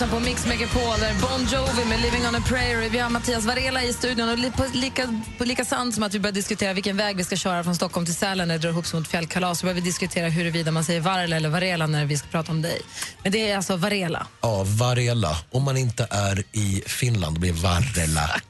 Lyssnar 0.00 0.18
på 0.18 0.24
Mix 0.24 0.46
Megapol, 0.46 1.00
där 1.00 1.14
Bon 1.20 1.46
Jovi 1.52 1.84
med 1.88 2.00
Living 2.00 2.26
on 2.28 2.34
a 2.34 2.42
prayer. 2.46 2.88
Vi 2.90 2.98
har 2.98 3.10
Mattias 3.10 3.44
Varela 3.44 3.82
i 3.82 3.92
studion. 3.92 4.28
Och 4.28 4.38
li- 4.38 4.50
på 4.50 4.64
lika, 4.72 5.22
på 5.38 5.44
lika 5.44 5.64
sant 5.64 5.94
som 5.94 6.02
att 6.02 6.14
vi 6.14 6.20
börjar 6.20 6.32
diskutera 6.34 6.72
vilken 6.72 6.96
väg 6.96 7.16
vi 7.16 7.24
ska 7.24 7.36
köra 7.36 7.64
från 7.64 7.76
Stockholm 7.76 8.06
till 8.06 8.14
Sälen 8.14 8.48
när 8.48 8.54
det 8.54 8.58
drar 8.62 8.70
ihop 8.70 8.86
sig 8.86 9.00
mot 9.00 9.08
fjällkalas 9.08 9.58
så 9.58 9.66
börjar 9.66 9.74
vi 9.74 9.80
diskutera 9.80 10.28
huruvida 10.28 10.70
man 10.70 10.84
säger 10.84 11.00
Varela 11.00 11.36
eller 11.36 11.48
Varela 11.48 11.86
när 11.86 12.04
vi 12.04 12.18
ska 12.18 12.28
prata 12.28 12.52
om 12.52 12.62
dig. 12.62 12.80
Men 13.22 13.32
det 13.32 13.50
är 13.50 13.56
alltså 13.56 13.76
Varela. 13.76 14.26
Ja, 14.40 14.64
Varela. 14.66 15.36
Om 15.50 15.62
man 15.62 15.76
inte 15.76 16.06
är 16.10 16.42
i 16.52 16.82
Finland 16.86 17.40
blir 17.40 17.52
Varela. 17.52 18.40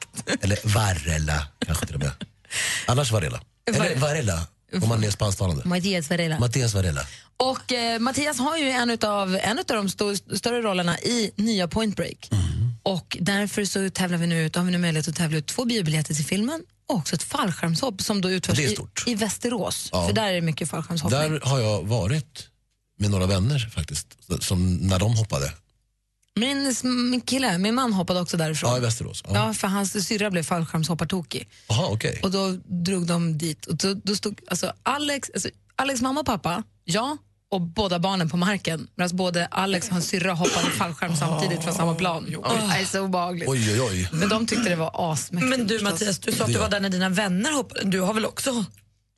Eller 0.41 0.57
Varela 0.63 1.47
kanske 1.65 1.85
till 1.85 1.95
och 1.95 2.01
med. 2.01 2.11
Annars 2.85 3.11
Varela. 3.11 3.39
Eller 3.75 3.95
Varela 3.95 4.39
om 4.81 4.89
man 4.89 5.03
är 5.03 5.11
spansktalande. 5.11 5.61
Mattias 5.65 6.09
Varela. 6.09 6.39
Mattias 6.39 6.73
Varela. 6.73 7.01
Och 7.37 7.71
eh, 7.71 7.99
Mattias 7.99 8.39
har 8.39 8.57
ju 8.57 8.69
en 8.69 8.97
av 9.03 9.35
en 9.43 9.59
utav 9.59 9.77
de 9.77 9.87
sto- 9.87 10.37
större 10.37 10.61
rollerna 10.61 10.99
i 10.99 11.31
nya 11.35 11.67
Point 11.67 11.95
Break. 11.95 12.29
Mm. 12.31 12.43
Och 12.83 13.17
därför 13.19 13.65
så 13.65 13.89
tävlar 13.89 14.17
vi 14.17 14.27
nu 14.27 14.45
ut, 14.45 14.55
har 14.55 14.63
vi 14.63 14.71
nu 14.71 14.77
möjlighet 14.77 15.07
att 15.07 15.15
tävla 15.15 15.37
ut 15.37 15.47
två 15.47 15.65
biobiljetter 15.65 16.13
till 16.13 16.25
filmen 16.25 16.63
och 16.89 16.95
också 16.95 17.15
ett 17.15 17.23
fallskärmshopp 17.23 18.01
som 18.01 18.21
då 18.21 18.29
utförs 18.29 18.59
i, 18.59 18.77
i 19.05 19.15
Västerås. 19.15 19.89
Ja. 19.91 20.07
För 20.07 20.13
där 20.13 20.27
är 20.27 20.33
det 20.33 20.41
mycket 20.41 20.69
fallskärmshoppning. 20.69 21.19
Där 21.19 21.39
har 21.43 21.59
jag 21.59 21.83
varit 21.83 22.47
med 22.99 23.11
några 23.11 23.25
vänner 23.25 23.59
faktiskt, 23.75 24.07
som 24.39 24.75
när 24.77 24.99
de 24.99 25.15
hoppade. 25.15 25.53
Min, 26.39 26.75
min 26.83 27.21
kille, 27.21 27.57
min 27.57 27.75
man 27.75 27.93
hoppade 27.93 28.21
också 28.21 28.37
därifrån. 28.37 28.71
Ja, 28.71 28.77
i 28.77 28.79
Västerås. 28.79 29.23
Ja. 29.27 29.31
Ja, 29.35 29.53
för 29.53 29.67
hans 29.67 30.07
syrra 30.07 30.31
blev 30.31 30.43
fallskärmshoppartokig. 30.43 31.49
Okej. 31.67 32.19
Och 32.23 32.31
då 32.31 32.51
drog 32.85 33.07
de 33.07 33.37
dit. 33.37 33.65
Och 33.65 33.75
då, 33.75 33.93
då 33.93 34.15
stod 34.15 34.39
alltså 34.47 34.73
Alex, 34.83 35.31
alltså 35.33 35.49
Alex 35.75 36.01
mamma 36.01 36.19
och 36.19 36.25
pappa, 36.25 36.63
jag 36.83 37.17
och 37.51 37.61
båda 37.61 37.99
barnen 37.99 38.29
på 38.29 38.37
marken. 38.37 38.87
Medan 38.95 39.15
både 39.15 39.45
Alex 39.45 39.87
och 39.87 39.93
hans 39.93 40.07
syrra 40.07 40.33
hoppade 40.33 40.69
fallskärm 40.69 41.15
samtidigt 41.15 41.63
från 41.63 41.73
samma 41.73 41.95
plan. 41.95 42.35
Oh, 42.35 42.73
det 42.73 42.81
är 42.81 42.85
så 42.85 43.01
obehagligt. 43.01 43.49
Oj, 43.49 43.71
oj, 43.71 43.81
oj. 43.81 44.09
Men 44.11 44.29
de 44.29 44.47
tyckte 44.47 44.69
det 44.69 44.75
var 44.75 45.11
asmäktigt. 45.11 45.49
Men 45.49 45.67
du 45.67 45.79
förstås. 45.79 45.91
Mattias, 45.91 46.19
du 46.19 46.31
sa 46.31 46.43
att 46.43 46.53
du 46.53 46.59
var 46.59 46.69
där 46.69 46.79
när 46.79 46.89
dina 46.89 47.09
vänner 47.09 47.51
hoppade. 47.51 47.83
Du 47.83 47.99
har 47.99 48.13
väl 48.13 48.25
också... 48.25 48.65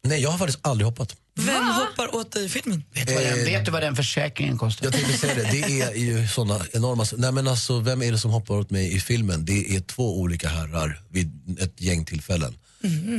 Nej, 0.08 0.22
jag 0.22 0.30
har 0.30 0.38
faktiskt 0.38 0.60
aldrig 0.62 0.86
hoppat. 0.86 1.16
Vem 1.36 1.64
hoppar 1.64 2.16
åt 2.16 2.32
dig 2.32 2.46
i 2.46 2.50
filmen? 2.50 2.84
Vet 2.94 3.08
du, 3.08 3.14
vad 3.14 3.24
den, 3.24 3.46
vet 3.46 3.66
du 3.66 3.72
vad 3.72 3.82
den 3.82 3.96
försäkringen 3.96 4.58
kostar? 4.58 4.86
Jag 4.86 4.94
tänkte 4.94 5.18
säga 5.18 5.36
det, 5.36 5.52
det 5.52 5.82
är 5.82 5.96
ju 5.96 6.28
såna 6.28 6.62
enorma... 6.72 7.06
Nej 7.18 7.32
men 7.32 7.48
alltså, 7.48 7.80
vem 7.80 8.02
är 8.02 8.12
det 8.12 8.18
som 8.18 8.32
hoppar 8.32 8.56
åt 8.56 8.70
mig 8.70 8.96
i 8.96 9.00
filmen? 9.00 9.46
Det 9.46 9.76
är 9.76 9.80
två 9.80 10.20
olika 10.20 10.50
herrar 10.50 11.02
vid 11.10 11.58
ett 11.60 11.82
gäng 11.82 12.06
tillfällen. 12.06 12.56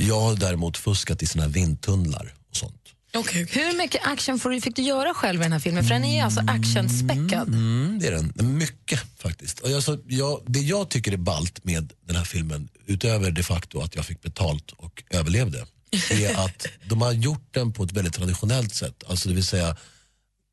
Jag 0.01 0.21
har 0.21 0.37
däremot 0.37 0.77
fuskat 0.77 1.23
i 1.23 1.27
såna 1.27 1.45
här 1.45 1.51
vindtunnlar 1.51 2.35
och 2.51 2.57
sånt. 2.57 2.81
Okay, 3.15 3.47
Hur 3.51 3.79
mycket 3.79 4.07
action 4.07 4.39
får 4.39 4.51
du, 4.51 4.61
fick 4.61 4.77
du 4.77 4.83
göra 4.83 5.15
själv 5.15 5.41
i 5.41 5.43
den 5.43 5.53
här 5.53 5.59
filmen? 5.59 5.85
För 5.85 5.91
den 5.91 6.05
är 6.05 6.25
alltså 6.25 6.41
actionspäckad. 6.41 7.49
Mm, 7.49 7.99
det 8.01 8.07
är 8.07 8.13
den. 8.13 8.33
Mycket 8.59 9.01
faktiskt. 9.19 9.61
Och 9.61 9.71
alltså, 9.71 9.99
jag, 10.07 10.41
det 10.47 10.61
jag 10.61 10.89
tycker 10.89 11.13
är 11.13 11.17
ballt 11.17 11.65
med 11.65 11.93
den 12.07 12.17
här 12.17 12.25
filmen, 12.25 12.69
utöver 12.87 13.31
det 13.31 13.43
facto 13.43 13.81
att 13.81 13.97
jag 13.97 14.05
fick 14.05 14.23
betalt 14.23 14.73
och 14.77 15.03
överlevde, 15.11 15.67
är 16.11 16.45
att 16.47 16.67
de 16.89 17.03
har 17.03 17.13
gjort 17.13 17.49
den 17.55 17.73
på 17.73 17.85
ett 17.85 17.93
väldigt 17.93 18.15
traditionellt 18.15 18.75
sätt. 18.75 19.05
Alltså 19.07 19.29
det 19.29 19.35
vill 19.35 19.47
säga, 19.47 19.77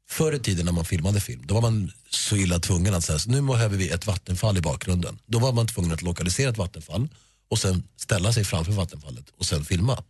förr 0.09 0.33
i 0.33 0.39
tiden 0.39 0.65
när 0.65 0.71
man 0.71 0.85
filmade 0.85 1.19
film, 1.19 1.41
då 1.45 1.53
var 1.53 1.61
man 1.61 1.91
så 2.09 2.35
illa 2.35 2.59
tvungen 2.59 2.93
att 2.93 3.03
säga, 3.03 3.19
nu 3.27 3.41
behöver 3.41 3.77
vi 3.77 3.89
ett 3.89 4.07
vattenfall 4.07 4.57
i 4.57 4.61
bakgrunden. 4.61 5.19
Då 5.25 5.39
var 5.39 5.53
man 5.53 5.67
tvungen 5.67 5.91
att 5.91 6.01
lokalisera 6.01 6.49
ett 6.49 6.57
vattenfall 6.57 7.07
och 7.49 7.59
sen 7.59 7.83
ställa 7.97 8.33
sig 8.33 8.43
framför 8.43 8.71
vattenfallet 8.71 9.25
och 9.37 9.45
sen 9.45 9.65
filma. 9.65 10.03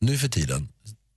Nu 0.00 0.18
för 0.18 0.28
tiden, 0.28 0.68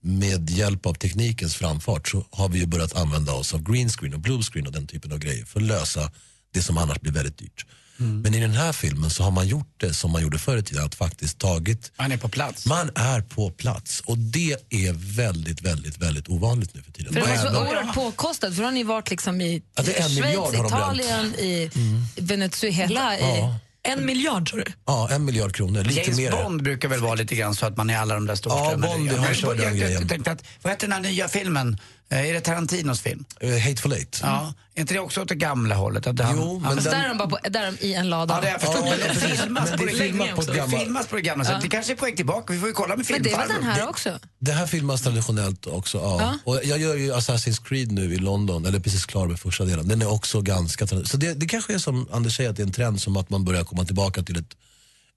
med 0.02 0.50
hjälp 0.50 0.86
av 0.86 0.94
teknikens 0.94 1.56
framfart 1.56 2.08
så 2.08 2.26
har 2.32 2.50
vi 2.50 2.60
ju 2.60 2.66
börjat 2.66 2.96
använda 2.96 3.34
oss 3.34 3.54
av 3.54 3.64
green 3.64 3.90
screen 3.90 4.14
och 4.14 4.20
blue 4.20 4.44
screen 4.44 4.68
och 4.68 4.74
den 4.74 4.88
typen 4.88 5.12
av 5.12 5.20
grejer 5.20 5.46
för 5.46 5.60
att 5.60 5.66
lösa 5.66 6.12
det 6.54 6.62
som 6.62 6.78
annars 6.78 7.00
blir 7.02 7.12
väldigt 7.12 7.38
dyrt. 7.38 7.66
Men 7.98 8.34
i 8.34 8.40
den 8.40 8.52
här 8.52 8.74
filmen 8.74 9.10
så 9.10 9.24
har 9.24 9.32
man 9.32 9.48
gjort 9.48 9.74
det 9.78 9.94
som 9.94 10.12
man 10.12 10.22
gjorde 10.22 10.40
förr 10.40 10.58
i 10.58 10.64
tiden, 10.64 10.86
att 10.86 10.96
faktiskt 10.96 11.38
tagit 11.38 11.92
Han 11.96 12.12
är 12.12 12.18
på 12.18 12.30
plats. 12.30 12.66
man 12.66 12.90
är 12.96 13.22
på 13.22 13.50
plats 13.52 14.00
och 14.06 14.18
det 14.18 14.56
är 14.70 14.94
väldigt, 15.16 15.62
väldigt, 15.62 15.98
väldigt 15.98 16.30
ovanligt 16.30 16.74
nu 16.76 16.82
för 16.84 16.92
tiden. 16.92 17.14
För 17.14 17.22
det 17.22 17.28
måste 17.28 17.42
Även- 17.48 17.54
vara 17.54 17.70
oerhört 17.70 17.96
påkostat, 17.96 18.54
för 18.56 18.62
då 18.62 18.68
har 18.68 18.72
ni 18.72 18.84
varit 18.84 19.10
liksom 19.10 19.42
i 19.42 19.64
Ja, 19.76 19.84
är 19.84 20.10
Schweiz, 20.10 20.38
har 20.38 20.66
Italien, 20.68 21.26
i 21.36 21.70
Venezuela. 22.16 23.18
I, 23.18 23.22
Ja. 23.22 23.60
En 23.86 24.06
miljard 24.06 24.50
tror 24.50 24.60
du? 24.60 24.72
Ja, 24.86 25.10
en 25.12 25.26
miljard 25.26 25.56
kronor, 25.56 25.84
lite 25.84 26.00
James 26.02 26.18
mer. 26.18 26.32
Bond 26.32 26.64
brukar 26.64 26.88
väl 26.90 27.00
vara 27.00 27.16
lite 27.16 27.36
grann 27.36 27.56
så 27.56 27.66
att 27.66 27.78
man 27.78 27.90
är 27.90 27.94
i 27.94 27.98
alla 27.98 28.14
de 28.14 28.26
där 28.26 28.36
storstäderna. 28.36 28.88
Ja, 28.88 28.94
Bond, 28.94 29.08
Jag- 29.12 29.18
han 29.18 29.28
jag- 29.42 29.58
den 29.58 29.66
jag, 29.68 29.78
grejen. 29.78 29.92
jag 30.00 30.10
tänkte 30.10 30.32
att, 30.32 30.44
vad 30.62 30.74
heter 30.74 30.88
den 30.88 30.92
här 31.06 31.12
nya 31.12 31.28
filmen? 31.28 31.78
Eh, 32.14 32.30
Är 32.30 32.34
det 32.34 32.42
Tarantinos 32.42 33.02
film? 33.02 33.26
Uh, 33.44 33.60
Hateful 33.60 33.94
Eight. 33.94 34.20
Ja. 34.24 34.54
Är 34.76 34.82
inte 34.82 34.94
det 34.94 35.00
också 35.00 35.22
åt 35.22 35.28
det 35.30 35.36
gamla 35.36 35.76
hållet? 35.76 36.08
Att 36.08 36.20
han, 36.20 36.38
Jo, 36.38 36.54
men 36.54 36.64
han, 36.66 36.76
Fast 36.76 36.90
den- 36.90 37.00
där 37.00 37.06
är 37.06 37.10
de 37.10 37.18
bara 37.18 37.28
på, 37.30 37.38
där 37.50 37.64
är 37.64 37.72
de 37.80 37.86
i 37.88 37.94
en 37.94 38.10
lada. 38.10 38.34
Ja, 38.36 38.42
det 38.42 38.48
har 38.48 38.52
jag 38.52 38.62
förstått. 38.62 38.86
Ja, 38.86 38.96
men 39.08 39.30
det 39.30 39.38
filmas 39.38 39.72
på 39.72 39.78
det 39.86 39.92
filmat 39.94 40.36
på 40.36 40.42
det 40.42 40.58
gammalt- 40.58 40.84
filmas 40.84 41.08
på 41.08 41.16
det 41.16 41.22
gamla 41.22 41.46
sättet. 41.46 41.62
Det 41.62 41.68
kanske 41.70 41.92
är 41.94 41.96
på 41.96 42.06
väg 42.06 42.16
tillbaka. 42.16 42.54
Vi 42.54 42.60
får 42.60 42.68
ju 42.68 42.74
kolla 42.74 42.96
med 42.96 43.06
Men 43.12 43.24
det 43.24 43.30
är 43.32 43.38
väl 43.38 43.48
filmfarbror. 43.48 43.70
den 43.72 43.80
här 43.82 43.90
också? 43.90 44.20
Det 44.40 44.52
här 44.52 44.68
filmas 44.68 45.02
traditionellt 45.02 45.66
också. 45.66 45.98
Ja. 45.98 46.22
Ja. 46.22 46.52
Och 46.54 46.60
jag 46.64 46.80
gör 46.80 46.96
ju 46.96 47.14
Assassin's 47.14 47.64
Creed 47.68 47.92
nu 47.92 48.14
i 48.14 48.18
London, 48.18 48.66
eller 48.66 48.80
precis 48.80 49.06
klar 49.06 49.28
med 49.28 49.40
första 49.40 49.66
delen. 49.66 49.88
Den 49.88 50.02
är 50.02 50.12
också 50.12 50.42
ganska. 50.42 50.88
Så 50.88 51.18
det, 51.18 51.34
det 51.34 51.46
kanske 51.46 51.74
är 51.74 51.78
som 51.80 52.08
Anders 52.12 52.38
säger, 52.38 52.50
att 52.50 52.56
det 52.56 52.62
är 52.62 52.68
en 52.68 52.74
trend 52.74 53.02
som 53.02 53.18
att 53.18 53.30
man 53.30 53.46
börjar 53.46 53.64
komma 53.64 53.86
tillbaka 53.86 54.24
till 54.24 54.38
ett, 54.38 54.54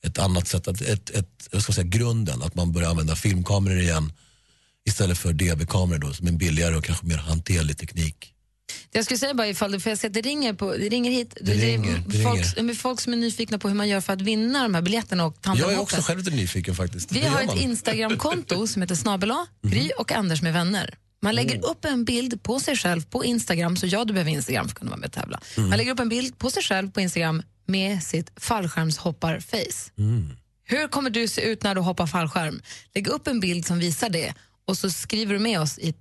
ett 0.06 0.18
annat 0.18 0.48
sätt, 0.48 0.68
att, 0.68 0.80
ett, 0.80 1.10
ett, 1.10 1.48
vad 1.52 1.62
ska 1.62 1.70
jag 1.70 1.74
säga, 1.74 1.86
grunden. 1.86 2.42
Att 2.42 2.54
man 2.54 2.72
börjar 2.72 2.90
använda 2.90 3.16
filmkameror 3.16 3.80
igen 3.80 4.12
istället 4.87 5.19
för 5.19 5.33
DV-kameror 5.33 5.99
då, 5.99 6.12
som 6.12 6.26
är 6.26 6.31
en 6.31 6.38
billigare 6.38 6.76
och 6.76 6.85
kanske 6.85 7.07
mer 7.07 7.16
hanterlig 7.16 7.78
teknik. 7.78 8.33
Jag 8.93 9.05
skulle 9.05 9.19
säga 9.19 9.35
bara 9.35 9.49
ifall 9.49 9.73
du, 9.73 9.81
för 9.81 9.90
jag 9.90 9.99
ser 9.99 10.09
att 10.09 10.14
det 10.14 10.21
ringer, 10.21 10.52
på, 10.52 10.73
det 10.73 10.88
ringer 10.88 11.11
hit. 11.11 11.37
Det 11.40 11.55
ringer, 11.55 12.02
det 12.07 12.23
folk, 12.23 12.57
ringer. 12.57 12.75
folk 12.75 13.00
som 13.00 13.12
är 13.12 13.16
nyfikna 13.16 13.59
på 13.59 13.69
hur 13.69 13.75
man 13.76 13.88
gör 13.88 14.00
för 14.00 14.12
att 14.12 14.21
vinna 14.21 14.62
de 14.62 14.75
här 14.75 14.83
biljetterna 14.83 15.25
och 15.25 15.37
Jag 15.43 15.73
är 15.73 15.81
också 15.81 16.00
själv 16.00 16.19
lite 16.19 16.31
nyfiken 16.31 16.75
faktiskt. 16.75 17.12
Vi 17.12 17.21
har 17.21 17.43
ett? 17.43 17.61
Instagramkonto 17.61 18.66
som 18.73 18.83
heter 18.83 18.95
snabel 18.95 19.33
Gry 19.62 19.90
och 19.99 20.12
Anders 20.12 20.43
med 20.43 20.52
vänner. 20.52 20.95
Man 21.23 21.35
lägger 21.35 21.64
upp 21.64 21.85
en 21.85 22.05
bild 22.05 22.43
på 22.43 22.61
sig 22.61 22.76
själv 22.76 23.02
på 23.02 23.25
Instagram, 23.25 23.76
så 23.76 23.87
ja, 23.87 24.05
du 24.05 24.12
behöver 24.12 24.31
Instagram 24.31 24.64
för 24.64 24.73
att 24.73 24.78
kunna 24.78 24.90
vara 24.90 25.00
med 25.00 25.07
och 25.07 25.12
tävla. 25.12 25.40
Man 25.57 25.78
lägger 25.78 25.93
upp 25.93 26.00
en 26.00 26.09
bild 26.09 26.38
på 26.38 26.50
sig 26.50 26.62
själv 26.62 26.90
på 26.90 27.00
Instagram 27.00 27.43
med 27.66 28.02
sitt 28.02 28.33
fallskärmshoppar-face. 28.37 29.90
Hur 30.64 30.88
kommer 30.88 31.11
du 31.11 31.28
se 31.28 31.40
ut 31.40 31.62
när 31.62 31.75
du 31.75 31.81
hoppar 31.81 32.07
fallskärm? 32.07 32.61
Lägg 32.95 33.09
upp 33.09 33.26
en 33.26 33.40
bild 33.40 33.66
som 33.66 33.78
visar 33.78 34.09
det 34.09 34.35
och 34.66 34.78
så 34.78 34.90
skriver 34.90 35.35
du 35.35 35.38
med 35.40 35.61
oss, 35.61 35.78
i, 35.78 35.94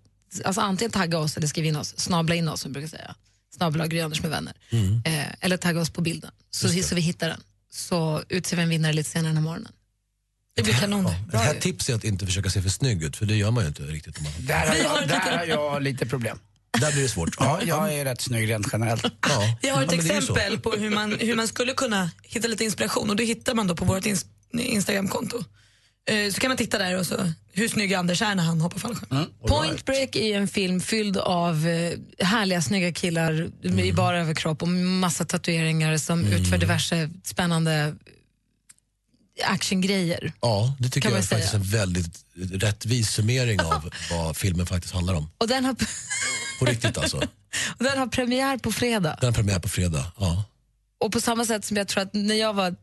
alltså 0.46 0.62
antingen 0.62 0.92
tagga 0.92 1.18
oss 1.18 1.38
eller 1.38 1.48
skriv 1.48 1.66
in 1.66 1.76
oss, 1.76 2.00
snabla 2.00 2.36
in 2.36 2.48
oss 2.48 2.62
som 2.62 2.72
vi 2.72 2.74
brukar 2.74 2.98
säga. 2.98 3.16
Snabla 3.58 3.88
Gry 3.88 4.00
Anders 4.00 4.22
med 4.22 4.32
vänner. 4.32 4.54
Eh, 5.06 5.26
eller 5.42 5.58
tagga 5.58 5.82
oss 5.82 5.90
på 5.90 6.02
bilden 6.02 6.32
så, 6.52 6.70
så 6.70 6.96
vi 6.96 7.02
hittar 7.02 7.30
den. 7.30 7.42
Så 7.72 8.24
utser 8.30 8.58
vi 8.58 8.64
en 8.64 8.70
vinnare 8.70 8.94
lite 8.94 9.10
senare 9.10 9.30
den 9.30 9.38
här 9.38 9.44
morgonen. 9.44 9.72
Det 10.56 10.64
blir 10.64 10.74
kanon. 10.74 11.06
Ja, 11.06 11.16
det 11.32 11.38
här 11.38 11.54
tips 11.54 11.90
är 11.90 11.96
att 11.96 12.04
inte 12.04 12.26
försöka 12.26 12.50
se 12.50 12.62
för 12.62 12.70
snygg 12.70 13.04
ut, 13.04 13.18
för 13.18 13.26
det 13.26 13.36
gör 13.36 13.52
man 13.52 13.64
ju 13.64 13.68
inte 13.68 13.84
riktigt. 13.84 14.18
Om 14.18 14.24
man... 14.24 14.34
Där 14.40 14.68
har, 14.68 14.76
Vi 14.76 14.84
har 14.84 15.00
jag, 15.00 15.08
där 15.10 15.38
har 15.38 15.46
jag 15.46 15.84
lite 15.84 16.06
problem. 16.06 16.40
Där 16.82 16.92
blir 16.92 17.04
det 17.04 17.10
svårt. 17.10 17.36
Ja, 17.40 17.62
jag 17.64 17.94
är 17.94 18.06
rätt 18.06 18.22
snygg 18.22 18.50
rent 18.50 18.68
generellt. 18.74 19.04
Ja. 19.04 19.58
Vi 19.62 19.70
har 19.70 19.84
ett 19.84 19.92
Ja, 19.92 19.98
exempel 20.18 20.60
på 20.60 20.72
hur 20.72 20.90
man, 20.90 21.18
hur 21.20 21.36
man 21.36 21.48
skulle 21.48 21.74
kunna 21.74 22.10
hitta 22.24 22.48
lite 22.48 22.64
inspiration 22.64 23.10
och 23.10 23.16
det 23.16 23.24
hittar 23.24 23.54
man 23.54 23.68
då 23.68 23.76
på 23.76 23.86
vårt 23.86 24.06
ins 24.06 24.26
Instagramkonto. 24.54 25.44
Eh, 26.08 26.32
Så 26.32 26.40
kan 26.42 26.50
man 26.50 26.58
titta 26.58 26.78
där 26.78 26.98
och 27.00 27.06
så 27.06 27.32
hur 27.54 27.68
snygg 27.68 27.94
Anders 27.94 28.22
är 28.22 28.36
när 28.36 28.44
han 28.44 28.62
hoppar 28.62 28.80
fallskärm. 28.80 29.26
Point 29.48 29.86
Break 29.86 30.16
är 30.16 30.38
en 30.38 30.48
film 30.48 30.82
fylld 30.82 31.18
av 31.18 31.68
eh, 31.68 31.94
härliga, 32.26 32.62
snygga 32.62 32.92
killar 32.94 33.50
i 33.64 33.94
bara 33.94 34.20
överkropp 34.20 34.62
och 34.62 34.68
massa 34.68 35.26
tatueringar 35.26 35.98
som 35.98 36.26
utför 36.26 36.58
diverse 36.58 37.10
spännande 37.24 37.96
actiongrejer. 39.44 40.34
Ja, 40.42 40.76
det 40.80 40.90
tycker 40.90 41.10
jag 41.10 41.18
är 41.18 41.22
säga. 41.22 41.38
faktiskt 41.40 41.54
en 41.54 41.64
väldigt 41.64 42.26
rättvis 42.64 43.10
summering 43.10 43.62
av 43.62 43.90
vad 44.12 44.38
filmen 44.38 44.66
faktiskt 44.66 44.94
handlar 44.94 45.14
om. 45.14 45.30
Och 45.38 45.48
den 45.48 45.66
har, 45.66 45.76
På 46.60 46.66
riktigt 46.66 46.98
alltså. 46.98 47.18
och 47.18 47.24
den 47.84 47.98
har 47.98 48.08
premiär 48.08 48.58
på 48.58 48.72
fredag. 48.72 49.18
Den 49.22 49.28
har 49.28 49.34
premiär 49.34 49.60
på 49.60 49.70
fredag. 49.70 50.12
Ja. 50.20 50.44
Och 51.00 51.12
på 51.12 51.22
samma 51.22 51.46
sätt 51.46 51.66
som 51.66 51.78
jag 51.78 51.88
tror 51.88 52.04
att 52.04 52.14
när 52.14 52.36
jag 52.36 52.54
var 52.54 52.76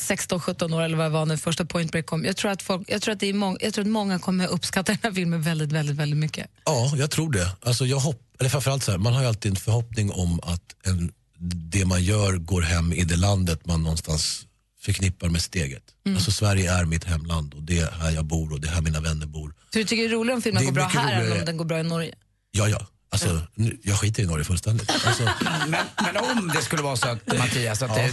16-17 0.00 0.74
år 0.74 0.82
eller 0.82 0.96
vad 0.96 1.06
jag 1.06 1.10
var 1.10 1.26
när 1.26 1.36
första 1.36 1.64
Point 1.64 1.92
Break 1.92 2.06
kom, 2.06 2.24
jag 2.24 2.36
tror 2.36 2.50
att, 2.50 2.62
folk, 2.62 2.90
jag 2.90 3.02
tror 3.02 3.12
att, 3.12 3.20
det 3.20 3.26
är 3.26 3.34
mång, 3.34 3.56
jag 3.60 3.74
tror 3.74 3.84
att 3.84 3.90
många 3.90 4.18
kommer 4.18 4.46
uppskatta 4.46 4.92
den 4.92 4.98
här 5.02 5.12
filmen 5.12 5.42
väldigt, 5.42 5.72
väldigt, 5.72 5.96
väldigt 5.96 6.18
mycket. 6.18 6.46
ja, 6.64 6.92
jag 6.96 7.10
tror 7.10 7.32
det. 7.32 7.56
Alltså 7.62 7.86
jag 7.86 7.98
hopp, 7.98 8.22
eller 8.38 8.50
framförallt 8.50 8.84
så 8.84 8.90
här, 8.90 8.98
man 8.98 9.12
har 9.12 9.22
ju 9.22 9.28
alltid 9.28 9.50
en 9.50 9.56
förhoppning 9.56 10.10
om 10.12 10.40
att 10.42 10.76
en 10.84 11.12
det 11.40 11.84
man 11.84 12.02
gör 12.02 12.32
går 12.32 12.62
hem 12.62 12.92
i 12.92 13.04
det 13.04 13.16
landet 13.16 13.66
man 13.66 13.82
någonstans 13.82 14.46
förknippar 14.80 15.28
med 15.28 15.42
sitt 15.42 15.54
eget. 15.54 15.82
Mm. 16.06 16.16
Alltså 16.16 16.30
Sverige 16.30 16.72
är 16.72 16.84
mitt 16.84 17.04
hemland 17.04 17.54
och 17.54 17.62
det 17.62 17.78
är 17.78 17.90
här 17.90 18.10
jag 18.10 18.24
bor 18.24 18.52
och 18.52 18.60
det 18.60 18.68
är 18.68 18.72
här 18.72 18.82
mina 18.82 19.00
vänner 19.00 19.26
bor. 19.26 19.54
Så 19.72 19.78
du 19.78 19.84
tycker 19.84 20.02
det 20.02 20.08
är 20.08 20.12
roligare 20.12 20.36
om 20.36 20.42
filmen 20.42 20.64
går 20.64 20.72
bra 20.72 20.84
här 20.84 21.12
än 21.12 21.20
roligare. 21.20 21.38
om 21.38 21.44
den 21.44 21.56
går 21.56 21.64
bra 21.64 21.80
i 21.80 21.82
Norge? 21.82 22.14
Ja, 22.50 22.68
ja. 22.68 22.86
Alltså, 23.12 23.40
nu, 23.54 23.78
jag 23.82 23.98
skiter 24.00 24.22
i 24.22 24.26
Norge 24.26 24.44
fullständigt. 24.44 24.90
Alltså, 25.04 25.22
Men, 25.68 25.86
men 26.02 26.16
om 26.16 26.48
det 26.54 26.62
skulle 26.62 26.82
vara 26.82 26.96
så 26.96 27.08
att 27.08 27.38
Mattias, 27.38 27.82
att 27.82 27.94
det, 27.94 28.12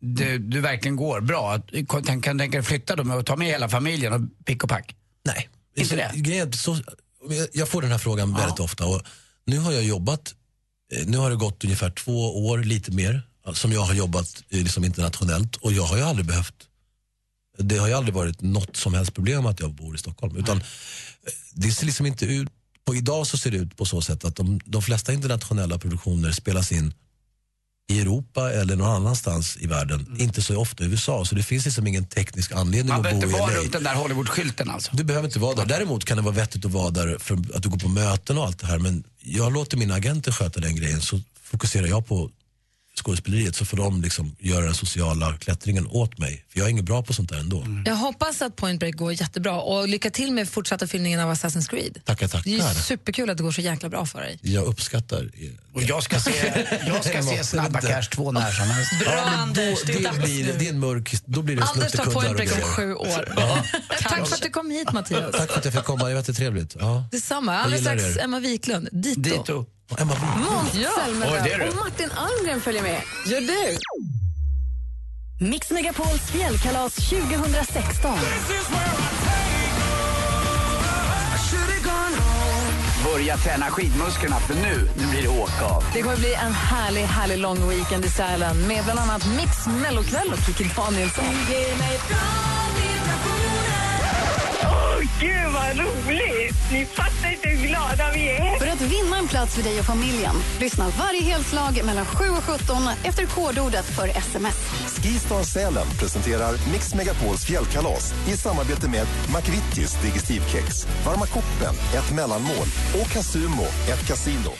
du, 0.00 0.38
du 0.38 0.60
verkligen 0.60 0.96
går 0.96 1.20
bra, 1.20 1.58
kan, 1.88 2.22
kan 2.22 2.38
tänka 2.38 2.58
dig 2.58 2.62
flytta 2.62 2.96
då 2.96 3.14
och 3.14 3.26
ta 3.26 3.36
med 3.36 3.46
hela 3.48 3.68
familjen 3.68 4.12
och 4.12 4.44
pick 4.44 4.62
och 4.64 4.70
pack? 4.70 4.94
Nej. 5.24 5.48
Inte 5.76 5.90
så, 5.90 5.96
det? 5.96 6.10
grejen 6.14 6.52
så, 6.52 6.78
jag- 7.52 7.68
får 7.68 7.82
den 7.82 7.90
här 7.90 7.98
frågan 7.98 8.34
väldigt 8.34 8.60
ofta 8.60 8.86
och 8.86 9.02
nu 9.46 9.58
har 9.58 9.72
jag 9.72 9.84
jobbat, 9.84 10.34
eh, 10.92 11.06
nu 11.06 11.16
har 11.18 11.30
det 11.30 11.36
gått 11.36 11.64
ungefär 11.64 11.90
två 11.90 12.46
år, 12.46 12.58
lite 12.58 12.90
mer, 12.90 13.22
som 13.52 13.72
jag 13.72 13.80
har 13.80 13.94
jobbat 13.94 14.42
eh, 14.50 14.58
liksom 14.62 14.84
internationellt 14.84 15.56
och 15.56 15.72
jag 15.72 15.82
har 15.82 15.96
ju 15.96 16.02
aldrig 16.02 16.26
behövt, 16.26 16.54
det 17.58 17.76
har 17.76 17.88
ju 17.88 17.94
aldrig 17.94 18.14
varit 18.14 18.40
något 18.42 18.76
som 18.76 18.94
helst 18.94 19.14
problem 19.14 19.46
att 19.46 19.60
jag 19.60 19.72
bor 19.74 19.94
i 19.94 19.98
Stockholm. 19.98 20.36
Utan 20.36 20.56
eh, 20.56 20.64
det 21.52 21.70
ser 21.70 21.86
liksom 21.86 22.06
inte 22.06 22.26
ut, 22.26 22.48
på 22.84 22.94
idag 22.94 23.26
så 23.26 23.38
ser 23.38 23.50
det 23.50 23.56
ut 23.56 23.76
på 23.76 23.84
så 23.84 24.00
sätt 24.00 24.24
att 24.24 24.36
de, 24.36 24.60
de 24.64 24.82
flesta 24.82 25.12
internationella 25.12 25.78
produktioner 25.78 26.32
spelas 26.32 26.72
in 26.72 26.94
i 27.92 28.00
Europa 28.00 28.52
eller 28.52 28.76
någon 28.76 28.90
annanstans 28.96 29.56
i 29.60 29.66
världen, 29.66 30.16
inte 30.18 30.42
så 30.42 30.56
ofta 30.60 30.84
i 30.84 30.86
USA. 30.86 31.24
Så 31.24 31.34
det 31.34 31.42
finns 31.42 31.64
liksom 31.64 31.86
ingen 31.86 32.04
teknisk 32.06 32.52
anledning 32.52 32.88
Man 32.88 32.96
att 32.96 33.02
behöver 33.02 33.20
bo 33.20 33.26
inte 33.26 33.36
i 33.36 33.40
vara 33.40 33.52
LA. 33.52 33.58
runt 33.60 33.72
den 33.72 33.82
där 33.82 33.94
Hollywood-skylten 33.94 34.70
alltså. 34.70 34.96
Du 34.96 35.04
behöver 35.04 35.26
inte 35.28 35.38
vara 35.38 35.54
där. 35.54 35.66
Däremot 35.66 36.04
kan 36.04 36.16
det 36.16 36.22
vara 36.22 36.34
vettigt 36.34 36.64
att 36.64 36.72
vara 36.72 36.90
där 36.90 37.18
för 37.18 37.34
att 37.54 37.62
du 37.62 37.68
går 37.68 37.78
på 37.78 37.88
möten 37.88 38.38
och 38.38 38.44
allt 38.44 38.58
det 38.58 38.66
här. 38.66 38.78
Men 38.78 39.04
jag 39.20 39.52
låter 39.52 39.76
mina 39.76 39.94
agenter 39.94 40.32
sköta 40.32 40.60
den 40.60 40.76
grejen 40.76 41.00
så 41.00 41.20
fokuserar 41.42 41.86
jag 41.86 42.06
på 42.06 42.30
skådespeleriet 43.04 43.56
så 43.56 43.64
får 43.64 43.76
de 43.76 44.02
liksom 44.02 44.36
göra 44.38 44.64
den 44.64 44.74
sociala 44.74 45.36
klättringen 45.36 45.86
åt 45.86 46.18
mig. 46.18 46.44
För 46.48 46.58
jag 46.58 46.66
är 46.66 46.70
ingen 46.70 46.84
bra 46.84 47.02
på 47.02 47.12
sånt 47.12 47.28
där 47.30 47.38
ändå. 47.38 47.66
Jag 47.84 47.94
hoppas 47.96 48.42
att 48.42 48.56
Point 48.56 48.80
Break 48.80 48.94
går 48.94 49.12
jättebra 49.12 49.60
och 49.60 49.88
lycka 49.88 50.10
till 50.10 50.32
med 50.32 50.48
fortsatta 50.48 50.86
filmningen 50.86 51.20
av 51.20 51.34
Assassin's 51.34 51.68
Creed. 51.70 51.98
Tackar, 52.04 52.30
Det 52.44 52.54
är 52.54 52.58
tackar. 52.58 52.74
superkul 52.80 53.30
att 53.30 53.36
det 53.36 53.42
går 53.42 53.52
så 53.52 53.60
jäkla 53.60 53.88
bra 53.88 54.06
för 54.06 54.20
dig. 54.20 54.38
Jag 54.42 54.64
uppskattar. 54.64 55.30
Och 55.74 55.82
jag 55.82 56.02
ska 56.02 56.20
se, 56.20 56.64
jag 56.86 57.04
ska 57.04 57.22
se 57.22 57.44
Snabba 57.54 57.80
Cash 57.80 58.02
2 58.02 58.32
när 58.32 58.50
som 58.52 58.66
helst. 58.66 58.98
Bra 59.00 59.12
Ja, 59.12 59.22
Anders, 59.22 59.82
då, 59.86 59.92
det 59.92 59.98
det, 59.98 60.18
blir, 60.22 60.52
det 60.58 60.66
är 60.66 60.70
en 60.70 60.78
mörk 60.78 61.14
då 61.24 61.42
blir 61.42 61.56
det 61.56 61.62
Anders 61.62 61.92
tar 61.92 62.04
Point 62.04 62.36
Break 62.36 62.52
om 62.54 62.60
sju 62.60 62.94
år. 62.94 63.32
Tack 64.02 64.28
för 64.28 64.34
att 64.36 64.42
du 64.42 64.50
kom 64.50 64.70
hit 64.70 64.92
Mattias. 64.92 65.32
Tack 65.36 65.50
för 65.50 65.58
att 65.58 65.64
jag 65.64 65.74
fick 65.74 65.84
komma, 65.84 65.98
det 66.04 66.10
var 66.14 66.20
jättetrevligt. 66.20 66.76
Ja. 66.80 67.08
Detsamma. 67.12 67.56
Alldeles 67.58 67.80
strax. 67.80 68.16
Emma 68.24 68.40
Wiklund, 68.40 68.88
Dito. 68.92 69.20
Dito. 69.20 69.66
Och 69.90 70.00
Emma 70.00 70.14
Wiklund. 70.14 70.50
Måns 70.50 70.74
Ja. 70.74 70.90
Zelmerlöw 70.96 71.68
och 71.68 71.76
Martin 71.76 72.10
Almgren 72.16 72.60
följer 72.60 72.82
med. 72.82 73.02
Gör 73.26 73.40
du? 73.40 73.76
Mix 75.46 75.70
Megapols 75.70 76.30
fjällkalas 76.30 76.94
2016. 76.94 78.18
Börja 83.04 83.36
träna 83.36 83.70
skidmusklerna 83.70 84.40
för 84.40 84.54
nu, 84.54 84.88
nu 84.96 85.06
blir 85.10 85.22
det 85.22 85.28
åka 85.28 85.64
av. 85.64 85.84
Det 85.94 86.02
kommer 86.02 86.16
bli 86.16 86.34
en 86.34 86.52
härlig, 86.52 87.02
härlig 87.02 87.38
lång 87.38 87.68
weekend 87.68 88.04
i 88.04 88.08
Sälen 88.08 88.66
med 88.68 88.84
bland 88.84 88.98
annat 88.98 89.26
Mix 89.36 89.66
Mellokväll 89.66 90.32
och 90.32 90.38
Kikki 90.46 90.70
Danielsson. 90.76 91.24
Gud 95.20 95.52
vad 95.52 95.86
roligt! 95.86 96.56
Ni 96.72 96.84
fattar 96.84 97.32
inte 97.32 97.48
hur 97.48 97.68
glada 97.68 98.10
vi 98.14 98.30
är. 98.30 98.58
För 98.58 98.66
att 98.66 98.80
vinna 98.80 99.18
en 99.18 99.28
plats 99.28 99.54
för 99.54 99.62
dig 99.62 99.78
och 99.78 99.86
familjen, 99.86 100.34
lyssna 100.60 100.88
varje 100.98 101.22
helslag 101.22 101.80
mellan 101.84 102.06
7 102.06 102.24
och 102.28 102.44
17 102.44 102.76
efter 103.04 103.26
kodordet 103.26 103.84
för 103.84 104.08
sms. 104.08 104.56
Skistar 105.02 105.42
Sälen 105.42 105.86
presenterar 105.98 106.52
Mix 106.72 106.94
Megapols 106.94 107.44
fjällkalas 107.44 108.14
i 108.28 108.36
samarbete 108.36 108.88
med 108.88 109.06
McVittys 109.34 110.02
Digestivkex, 110.02 110.86
Varma 111.06 111.26
koppen, 111.26 111.74
ett 111.94 112.14
mellanmål 112.14 112.68
och 113.00 113.08
Casumo, 113.10 113.66
ett 113.92 114.06
kasino. 114.08 114.52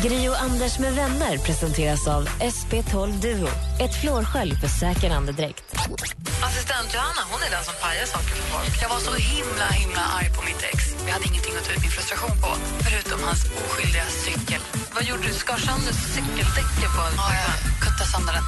Gri 0.00 0.28
och 0.28 0.40
Anders 0.40 0.78
med 0.78 0.92
vänner 0.94 1.38
presenteras 1.38 2.08
av 2.08 2.28
SP12 2.28 3.20
Duo. 3.20 3.48
Ett 3.80 3.94
flårskölj 4.00 4.54
för 4.60 4.68
säker 4.68 5.10
andedräkt. 5.10 5.64
Assistent 6.48 6.88
Johanna 6.94 7.22
hon 7.32 7.40
är 7.46 7.50
den 7.56 7.64
som 7.64 7.74
pajar 7.82 8.06
saker 8.06 8.32
för 8.38 8.46
folk. 8.54 8.82
Jag 8.82 8.88
var 8.88 8.98
så 9.08 9.14
himla 9.14 9.66
himla 9.80 10.02
arg 10.18 10.28
på 10.36 10.42
mitt 10.48 10.62
ex. 10.72 10.78
Vi 11.06 11.10
hade 11.10 11.24
ingenting 11.30 11.54
att 11.58 11.64
ta 11.66 11.72
ut 11.72 11.82
min 11.86 11.90
frustration 11.98 12.34
på, 12.44 12.50
förutom 12.84 13.18
hans 13.28 13.42
oskyldiga 13.64 14.06
cykel. 14.24 14.60
Vad 14.94 15.04
gjorde 15.08 15.22
du? 15.28 15.32
Skar 15.42 15.58
sönder 15.68 15.94
cykeldäcken 16.14 16.90
på 16.96 17.02
en 17.08 17.14
Ja, 17.22 17.28
jag 17.42 17.54
kuttade 17.84 18.10
sönder 18.14 18.32
den. 18.38 18.46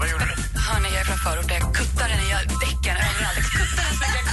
Vad 0.00 0.08
gjorde 0.12 0.26
du? 0.30 0.34
Hörni, 0.66 0.88
jag 0.94 1.00
är 1.04 1.08
från 1.10 1.20
förort. 1.26 1.50
Jag 1.56 1.62
kuttade 1.80 2.10
den 2.14 2.22
i 2.26 2.30
däcken 2.64 2.94
överallt. 3.08 3.36
Jag 3.40 3.48
kuttade 3.58 3.90
så 4.00 4.06
mycket 4.16 4.29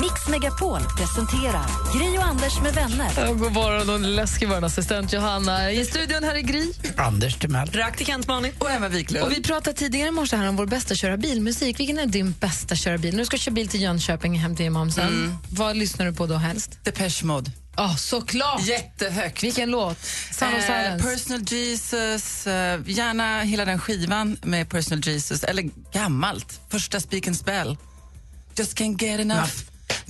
Mix 0.00 0.28
Megapol 0.28 0.80
presenterar 0.98 1.66
Gri 1.98 2.18
och 2.18 2.22
Anders 2.24 2.60
med 2.60 2.74
vänner. 2.74 3.34
God 3.34 3.52
morgon 3.52 3.90
och 3.90 4.00
läskig 4.00 4.48
vår 4.48 4.64
assistent 4.64 5.12
Johanna. 5.12 5.70
I 5.72 5.84
studion 5.84 6.24
här 6.24 6.34
är 6.34 6.40
Gry. 6.40 6.72
Anders 6.96 7.34
Timell. 7.38 7.68
Praktikant 7.70 8.26
Malin. 8.26 8.52
Och 8.58 8.70
Emma 8.70 8.88
Wiklund. 8.88 9.24
Och 9.24 9.32
vi 9.32 9.42
pratade 9.42 9.76
tidigare 9.76 10.08
i 10.08 10.10
morse 10.10 10.36
här 10.36 10.48
om 10.48 10.56
vår 10.56 10.66
bästa 10.66 10.94
köra 10.94 11.16
bilmusik. 11.16 11.80
Vilken 11.80 11.98
är 11.98 12.06
din 12.06 12.34
bästa 12.40 12.74
köra 12.76 12.98
bil? 12.98 13.16
Du 13.16 13.24
ska 13.24 13.36
köra 13.36 13.52
bil 13.54 13.68
till 13.68 13.82
Jönköping 13.82 14.38
hem 14.38 14.56
till 14.56 14.66
Imamsen, 14.66 15.08
Mm. 15.08 15.34
vad 15.50 15.76
lyssnar 15.76 16.06
du 16.06 16.12
på 16.12 16.26
då 16.26 16.34
helst? 16.34 16.78
Depeche 16.84 17.24
Mode. 17.24 17.50
Ja, 17.76 17.96
såklart! 17.96 18.66
Jättehögt. 18.66 19.42
Vilken 19.42 19.70
låt? 19.70 19.98
Sound 20.32 20.54
of 20.54 20.60
Eh, 20.60 20.66
Silence. 20.66 21.08
Personal 21.08 21.42
Jesus, 21.48 22.46
eh, 22.46 22.80
gärna 22.86 23.40
hela 23.42 23.64
den 23.64 23.78
skivan 23.78 24.36
med 24.42 24.68
Personal 24.70 25.00
Jesus, 25.06 25.44
eller 25.44 25.70
gammalt, 25.92 26.60
första 26.70 27.00
Speak 27.00 27.26
and 27.26 27.36
Spell. 27.36 27.76
Just 28.56 28.78
can't 28.78 29.02
get 29.04 29.20
enough. 29.20 29.50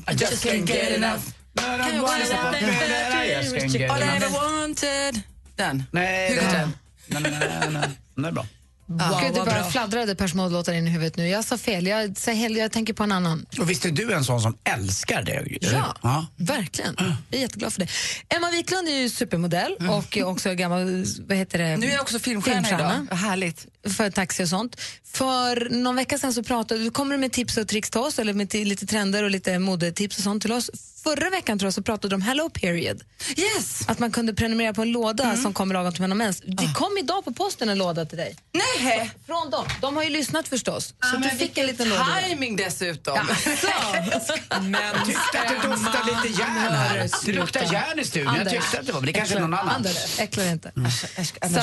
I 0.08 0.14
just 0.14 0.44
can't 0.44 0.66
get 0.66 0.96
enough. 0.96 1.32
Can't 1.56 3.72
get 3.72 3.90
All 3.90 4.02
I 4.02 4.16
ever 4.16 4.28
wanted. 4.30 5.22
Den. 5.56 5.82
Nej, 5.90 6.28
Hur 6.28 6.36
går 6.40 6.52
den? 6.52 6.72
Nej, 7.06 7.22
nej, 7.22 7.70
nej. 7.70 7.88
Den 8.14 8.24
är 8.24 8.32
bra. 8.32 8.46
Wow, 8.94 9.02
Ja, 9.12 9.20
Gud, 9.22 9.34
det 9.34 9.40
bara 9.40 9.60
bra. 9.60 9.70
fladdrade 9.70 10.14
Persmood-låtar 10.14 10.72
in 10.72 10.86
i 10.86 10.90
huvudet 10.90 11.16
nu. 11.16 11.28
Jag 11.28 11.44
sa 11.44 11.58
fel. 11.58 11.86
Jag, 11.86 12.18
sa 12.18 12.30
hel, 12.30 12.56
jag 12.56 12.72
tänker 12.72 12.92
på 12.92 13.02
en 13.02 13.12
annan. 13.12 13.46
Och 13.58 13.70
visst 13.70 13.84
är 13.84 13.90
du 13.90 14.12
en 14.12 14.24
sån 14.24 14.40
som 14.40 14.56
älskar 14.64 15.22
det? 15.22 15.42
Ja, 15.60 15.96
ja. 16.02 16.26
verkligen. 16.36 16.96
Jag 16.98 17.38
är 17.38 17.42
jätteglad 17.42 17.72
för 17.72 17.80
det. 17.80 17.88
Emma 18.36 18.50
Wiklund 18.50 18.88
är 18.88 18.92
ju 18.92 19.08
supermodell 19.08 19.76
och 19.90 20.16
är 20.16 20.24
också 20.24 20.54
gammal, 20.54 21.04
vad 21.28 21.36
heter 21.38 21.58
det? 21.58 21.64
Mm. 21.64 21.80
Nu 21.80 21.86
är 21.86 21.92
jag 21.92 22.02
också 22.02 22.18
filmstjärna 22.18 22.68
idag. 22.68 23.06
Vad 23.10 23.18
härligt. 23.18 23.66
För 23.96 24.10
taxi 24.10 24.44
och 24.44 24.48
sånt. 24.48 24.80
För 25.12 25.68
någon 25.70 25.96
vecka 25.96 26.18
sedan 26.18 26.32
så 26.32 26.42
pratade 26.42 26.84
du, 26.84 26.90
kommer 26.90 27.14
du 27.14 27.20
med 27.20 27.32
tips 27.32 27.56
och 27.56 27.68
tricks 27.68 27.90
till 27.90 28.00
oss, 28.00 28.18
eller 28.18 28.32
med 28.32 28.54
lite 28.54 28.86
trender 28.86 29.22
och 29.24 29.30
lite 29.30 29.58
modetips 29.58 30.18
och 30.18 30.24
sånt 30.24 30.42
till 30.42 30.52
oss. 30.52 30.70
Förra 31.04 31.30
veckan 31.30 31.58
tror 31.58 31.66
jag 31.66 31.74
så 31.74 31.82
pratade 31.82 32.08
du 32.08 32.14
om 32.14 32.22
Hello 32.22 32.50
Period. 32.50 33.02
Yes! 33.36 33.88
Att 33.88 33.98
man 33.98 34.12
kunde 34.12 34.34
prenumerera 34.34 34.74
på 34.74 34.82
en 34.82 34.92
låda 34.92 35.36
som 35.36 35.52
kommer 35.54 35.74
lagom 35.74 35.92
till 35.92 36.00
man 36.00 36.10
har 36.10 36.16
mens. 36.18 36.42
Det 36.46 36.72
kom 36.74 36.98
idag 36.98 37.24
på 37.24 37.32
posten 37.32 37.68
en 37.68 37.78
låda 37.78 38.04
till 38.04 38.18
dig. 38.18 38.36
Nej! 38.52 39.10
Från 39.26 39.50
dem. 39.50 39.66
De 39.80 39.96
har 39.96 40.02
ju 40.02 40.10
lyssnat 40.10 40.48
förstås. 40.48 40.86
Så 40.86 40.94
Ja, 41.00 41.12
du 41.12 41.18
men 41.18 41.38
fick 41.38 41.58
en 41.58 41.66
liten 41.66 41.88
låda. 41.88 42.06
timing 42.28 42.56
dessutom. 42.56 43.14
Jag 43.16 43.26
tyckte 45.06 45.40
att 45.40 45.48
det 45.62 45.68
doftade 45.68 46.22
lite 46.22 46.40
järn 46.40 46.50
här. 46.74 47.10
Det 47.26 47.32
luktar 47.32 47.72
järn 47.72 47.98
i 47.98 48.04
studion. 48.04 48.34
Jag 48.36 48.50
tyckte 48.50 48.80
att 48.80 48.86
det 48.86 48.92
var, 48.92 49.00
men 49.00 49.06
det 49.06 49.12
kanske 49.12 49.34
är 49.36 49.40
någon 49.40 49.54
annan. 49.54 49.74
Anders, 49.74 50.18
äckla 50.20 50.44
inte. 50.50 50.72
Anders, 50.76 51.00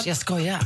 Så- 0.03 0.09
jag 0.09 0.17
skojar. 0.17 0.59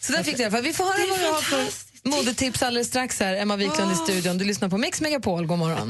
Så 0.00 0.12
där 0.12 0.22
fick 0.22 0.36
du 0.36 0.42
i 0.42 0.44
alla 0.44 0.52
fall. 0.52 0.62
Vi 0.62 0.72
får 0.72 0.84
höra 0.84 1.06
vad 1.10 1.18
du 1.20 1.24
har 1.26 1.40
för 1.42 1.66
modetips 2.04 2.62
alldeles 2.62 2.86
strax 2.86 3.20
här. 3.20 3.36
Emma 3.36 3.56
Wiklund 3.56 3.92
i 3.92 3.94
studion. 3.94 4.38
Du 4.38 4.44
lyssnar 4.44 4.68
på 4.68 4.78
Mix 4.78 5.00
Megapol. 5.00 5.46
God 5.46 5.58
morgon. 5.58 5.88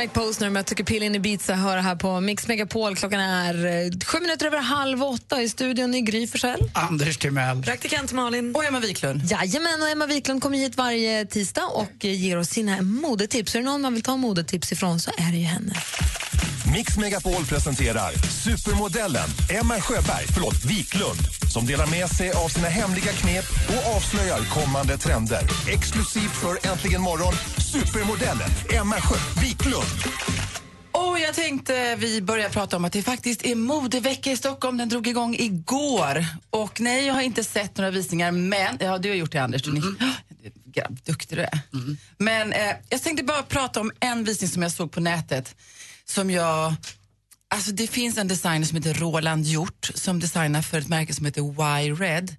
Mike 0.00 0.14
Posner 0.14 0.50
med 0.50 0.72
a 0.80 0.84
pill 0.86 1.02
in 1.02 1.14
Ibiza 1.14 1.54
hör 1.54 1.76
här 1.76 1.96
på 1.96 2.20
Mix 2.20 2.48
Megapol. 2.48 2.96
Klockan 2.96 3.20
är 3.20 3.66
eh, 3.66 3.90
sju 4.04 4.20
minuter 4.20 4.46
över 4.46 4.58
halv 4.58 5.02
åtta 5.02 5.42
i 5.42 5.48
studion 5.48 5.94
i 5.94 6.00
Gry 6.00 6.26
Forssell. 6.26 6.70
Anders 6.72 7.16
Timell. 7.18 7.62
Praktikant 7.62 8.12
Malin. 8.12 8.54
Och 8.54 8.64
Emma 8.64 8.80
Wiklund. 8.80 9.20
Jajamän, 9.30 9.82
och 9.82 9.88
Emma 9.88 10.06
Wiklund 10.06 10.42
kommer 10.42 10.58
hit 10.58 10.76
varje 10.76 11.24
tisdag 11.26 11.64
och 11.66 12.04
eh, 12.04 12.22
ger 12.22 12.38
oss 12.38 12.48
sina 12.48 12.82
modetips. 12.82 13.54
Är 13.54 13.58
det 13.58 13.64
någon 13.64 13.80
man 13.80 13.94
vill 13.94 14.02
ta 14.02 14.16
modetips 14.16 14.72
ifrån 14.72 15.00
så 15.00 15.10
är 15.18 15.32
det 15.32 15.38
ju 15.38 15.44
henne. 15.44 15.74
Mix 16.72 16.96
Megapol 16.96 17.44
presenterar 17.44 18.12
supermodellen 18.44 19.28
Emma 19.60 19.80
Sjöberg, 19.80 20.26
förlåt, 20.34 20.64
Wiklund 20.64 21.20
som 21.52 21.66
delar 21.66 21.86
med 21.86 22.08
sig 22.08 22.30
av 22.30 22.48
sina 22.48 22.68
hemliga 22.68 23.12
knep 23.12 23.44
och 23.68 23.96
avslöjar 23.96 24.40
kommande 24.50 24.98
trender. 24.98 25.42
Exklusivt 25.68 26.36
för 26.36 26.70
Äntligen 26.72 27.02
morgon, 27.02 27.32
supermodellen 27.72 28.48
Emma 28.80 28.96
Sjö 29.00 29.16
Wiklund. 29.42 29.84
Och 30.92 31.18
jag 31.18 31.34
tänkte 31.34 31.96
vi 31.96 32.22
börjar 32.22 32.48
prata 32.48 32.76
om 32.76 32.84
att 32.84 32.92
det 32.92 33.02
faktiskt 33.02 33.46
är 33.46 33.54
modevecka 33.54 34.32
i 34.32 34.36
Stockholm. 34.36 34.76
Den 34.76 34.88
drog 34.88 35.06
igång 35.06 35.36
igår. 35.38 36.26
Och 36.50 36.80
nej, 36.80 37.06
jag 37.06 37.14
har 37.14 37.22
inte 37.22 37.44
sett 37.44 37.76
några 37.76 37.90
visningar, 37.90 38.30
men 38.30 38.76
ja, 38.80 38.98
du 38.98 39.08
har 39.08 39.16
gjort 39.16 39.32
det 39.32 39.38
Anders. 39.38 39.62
Du 39.62 39.70
mm. 39.70 39.96
Grabb, 40.74 40.98
duktig 41.04 41.38
du 41.38 41.42
är. 41.42 41.60
Men 42.18 42.52
eh, 42.52 42.70
jag 42.88 43.02
tänkte 43.02 43.24
bara 43.24 43.42
prata 43.42 43.80
om 43.80 43.92
en 44.00 44.24
visning 44.24 44.50
som 44.50 44.62
jag 44.62 44.72
såg 44.72 44.92
på 44.92 45.00
nätet 45.00 45.54
som 46.04 46.30
jag 46.30 46.74
Alltså 47.48 47.72
det 47.72 47.86
finns 47.86 48.18
en 48.18 48.28
designer 48.28 48.66
som 48.66 48.76
heter 48.76 48.94
Roland 48.94 49.46
Hjort 49.46 49.90
som 49.94 50.20
designar 50.20 50.62
för 50.62 50.78
ett 50.78 50.88
märke 50.88 51.14
som 51.14 51.26
heter 51.26 51.80
Y-Red. 51.80 52.36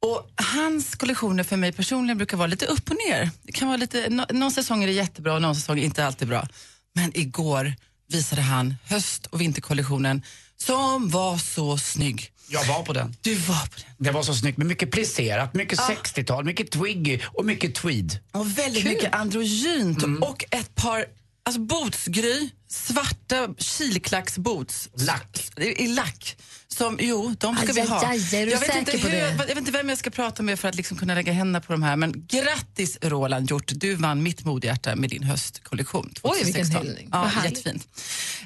Och 0.00 0.30
hans 0.36 0.94
kollektioner 0.94 1.44
för 1.44 1.56
mig 1.56 1.72
personligen 1.72 2.16
brukar 2.16 2.36
vara 2.36 2.46
lite 2.46 2.66
upp 2.66 2.90
och 2.90 2.96
ner. 3.08 3.30
Det 3.42 3.52
kan 3.52 3.68
vara 3.68 3.76
lite, 3.76 4.06
nå, 4.10 4.26
någon 4.30 4.50
säsong 4.52 4.82
är 4.82 4.86
det 4.86 4.92
jättebra 4.92 5.34
och 5.34 5.42
någon 5.42 5.54
säsong 5.54 5.78
är 5.78 5.82
inte 5.82 6.06
alltid 6.06 6.28
bra. 6.28 6.48
Men 6.94 7.18
igår 7.18 7.74
visade 8.08 8.42
han 8.42 8.76
höst 8.84 9.26
och 9.26 9.40
vinterkollektionen 9.40 10.22
som 10.56 11.08
var 11.08 11.38
så 11.38 11.78
snygg. 11.78 12.32
Jag 12.48 12.64
var 12.64 12.82
på 12.82 12.92
den. 12.92 13.16
Du 13.20 13.34
var 13.34 13.66
på 13.66 13.76
den. 13.76 13.94
Det 13.98 14.10
var 14.10 14.22
så 14.22 14.34
snyggt 14.34 14.58
med 14.58 14.66
mycket 14.66 14.90
plisserat, 14.90 15.54
mycket 15.54 15.78
Ja. 15.78 15.94
60-tal, 16.04 16.44
mycket 16.44 16.70
twiggy 16.70 17.18
och 17.24 17.44
mycket 17.44 17.74
tweed. 17.74 18.18
Och 18.32 18.58
väldigt 18.58 18.84
mycket 18.84 19.14
androgynt 19.14 20.02
och 20.20 20.44
ett 20.50 20.74
par 20.74 21.04
alltså 21.42 21.60
bootsgry, 21.60 22.50
svarta 22.68 23.48
kilklacksboots. 23.58 24.88
Lack. 24.94 25.50
I, 25.56 25.84
I 25.84 25.88
lack. 25.88 26.36
Som, 26.68 26.98
jo, 27.00 27.34
de 27.38 27.56
ska 27.56 27.66
Aj, 27.66 27.72
vi 27.74 27.80
aj, 27.80 27.86
ha. 27.86 28.06
aj, 28.06 28.34
är 28.34 28.46
du 28.46 28.52
jag, 28.52 28.60
vet 28.60 28.76
inte 28.76 28.96
hur, 28.96 29.10
det? 29.10 29.18
Jag, 29.18 29.46
vet 29.46 29.58
inte 29.58 29.70
vem 29.72 29.88
jag 29.88 29.98
ska 29.98 30.10
prata 30.10 30.42
med 30.42 30.60
för 30.60 30.68
att 30.68 30.74
liksom 30.74 30.96
kunna 30.96 31.14
lägga 31.14 31.32
händerna 31.32 31.60
på 31.60 31.72
de 31.72 31.82
här. 31.82 31.96
Men 31.96 32.26
grattis 32.26 32.98
Roland 33.02 33.50
Hjort, 33.50 33.72
du 33.74 33.94
vann 33.94 34.22
mitt 34.22 34.44
modehjärta 34.44 34.96
med 34.96 35.10
din 35.10 35.22
höstkollektion 35.22 36.10
2016. 36.14 36.30
Oj, 36.30 36.52
vilken 36.52 36.86
hyllning. 36.86 37.08
Ja, 37.12 37.30
jättefint. 37.44 37.88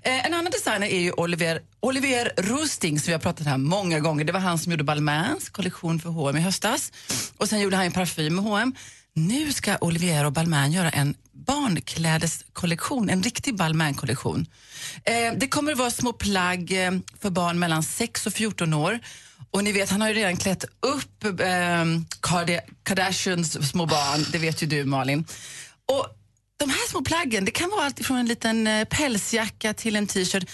Eh, 0.02 0.26
en 0.26 0.34
annan 0.34 0.52
designer 0.52 0.86
är 0.86 1.00
ju 1.00 1.12
Olivier, 1.12 1.60
Olivier 1.80 2.32
Roosting 2.36 2.98
som 3.00 3.06
vi 3.06 3.12
har 3.12 3.20
pratat 3.20 3.46
här 3.46 3.58
många 3.58 4.00
gånger. 4.00 4.24
Det 4.24 4.32
var 4.32 4.40
han 4.40 4.58
som 4.58 4.72
gjorde 4.72 4.84
Balmains 4.84 5.48
kollektion 5.50 6.00
för 6.00 6.08
H&M 6.10 6.36
i 6.36 6.40
höstas. 6.40 6.92
Och 7.36 7.48
sen 7.48 7.60
gjorde 7.60 7.76
han 7.76 7.86
en 7.86 7.92
parfym 7.92 8.34
med 8.34 8.44
H&M. 8.44 8.74
Nu 9.16 9.52
ska 9.52 9.76
Olivier 9.80 10.24
och 10.24 10.32
Balmain 10.32 10.72
göra 10.72 10.90
en 10.90 11.14
barnklädeskollektion, 11.32 13.10
en 13.10 13.22
riktig 13.22 13.56
Balmain-kollektion. 13.56 14.46
Eh, 15.04 15.34
det 15.36 15.48
kommer 15.48 15.72
att 15.72 15.78
vara 15.78 15.90
små 15.90 16.12
plagg 16.12 16.86
eh, 16.86 16.92
för 17.20 17.30
barn 17.30 17.58
mellan 17.58 17.82
6 17.82 18.26
och 18.26 18.32
14 18.32 18.74
år. 18.74 19.00
Och 19.50 19.64
ni 19.64 19.72
vet, 19.72 19.90
han 19.90 20.00
har 20.00 20.08
ju 20.08 20.14
redan 20.14 20.36
klätt 20.36 20.64
upp 20.64 21.24
eh, 21.24 21.84
Kardashians 22.82 23.70
små 23.70 23.86
barn, 23.86 24.24
det 24.32 24.38
vet 24.38 24.62
ju 24.62 24.66
du 24.66 24.84
Malin. 24.84 25.24
Och 25.92 26.06
de 26.56 26.70
här 26.70 26.90
små 26.90 27.02
plaggen, 27.02 27.44
det 27.44 27.50
kan 27.50 27.70
vara 27.70 27.84
allt 27.84 28.06
från 28.06 28.16
en 28.16 28.26
liten 28.26 28.66
eh, 28.66 28.84
pälsjacka 28.84 29.74
till 29.74 29.96
en 29.96 30.06
t-shirt. 30.06 30.50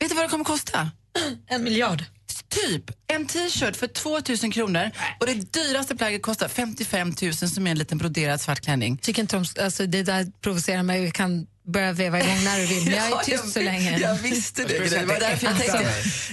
Vet 0.00 0.08
du 0.08 0.14
vad 0.14 0.24
det 0.24 0.28
kommer 0.28 0.44
att 0.44 0.48
kosta? 0.48 0.90
En 1.46 1.64
miljard. 1.64 2.04
Typ 2.50 2.90
en 3.06 3.26
t-shirt 3.26 3.76
för 3.76 3.86
2000 3.86 4.50
kronor 4.50 4.90
och 5.20 5.26
det 5.26 5.52
dyraste 5.52 5.96
plagget 5.96 6.22
kostar 6.22 6.48
55 6.48 7.14
000 7.22 7.32
som 7.32 7.66
är 7.66 7.70
en 7.70 7.78
liten 7.78 7.98
broderad 7.98 8.40
svart 8.40 8.60
klänning. 8.60 8.98
Tycker 8.98 9.22
inte 9.22 9.36
om, 9.36 9.44
alltså, 9.60 9.86
det 9.86 10.02
där 10.02 10.26
provocerar 10.40 10.82
mig. 10.82 11.04
Vi 11.04 11.10
kan 11.10 11.46
börja 11.66 11.92
veva 11.92 12.20
igång 12.20 12.44
när 12.44 12.58
du 12.58 12.66
vill, 12.66 12.84
men 12.84 12.94
jag 12.94 13.06
är 13.06 13.10
Ja, 13.10 13.22
tyst 13.24 13.52
så 13.52 13.62
länge. 13.62 13.98
Jag 13.98 14.14
visste 14.14 14.64
det. 14.64 14.90
Det 14.90 15.06
var 15.06 15.20
därför 15.20 15.46
jag 15.46 15.58
tänkte, 15.58 15.86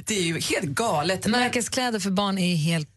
det 0.06 0.18
är 0.18 0.24
ju 0.24 0.40
helt 0.40 0.66
galet. 0.66 1.28
Märkeskläder 1.28 2.00
för 2.00 2.10
barn 2.10 2.38
är 2.38 2.56
helt... 2.56 2.90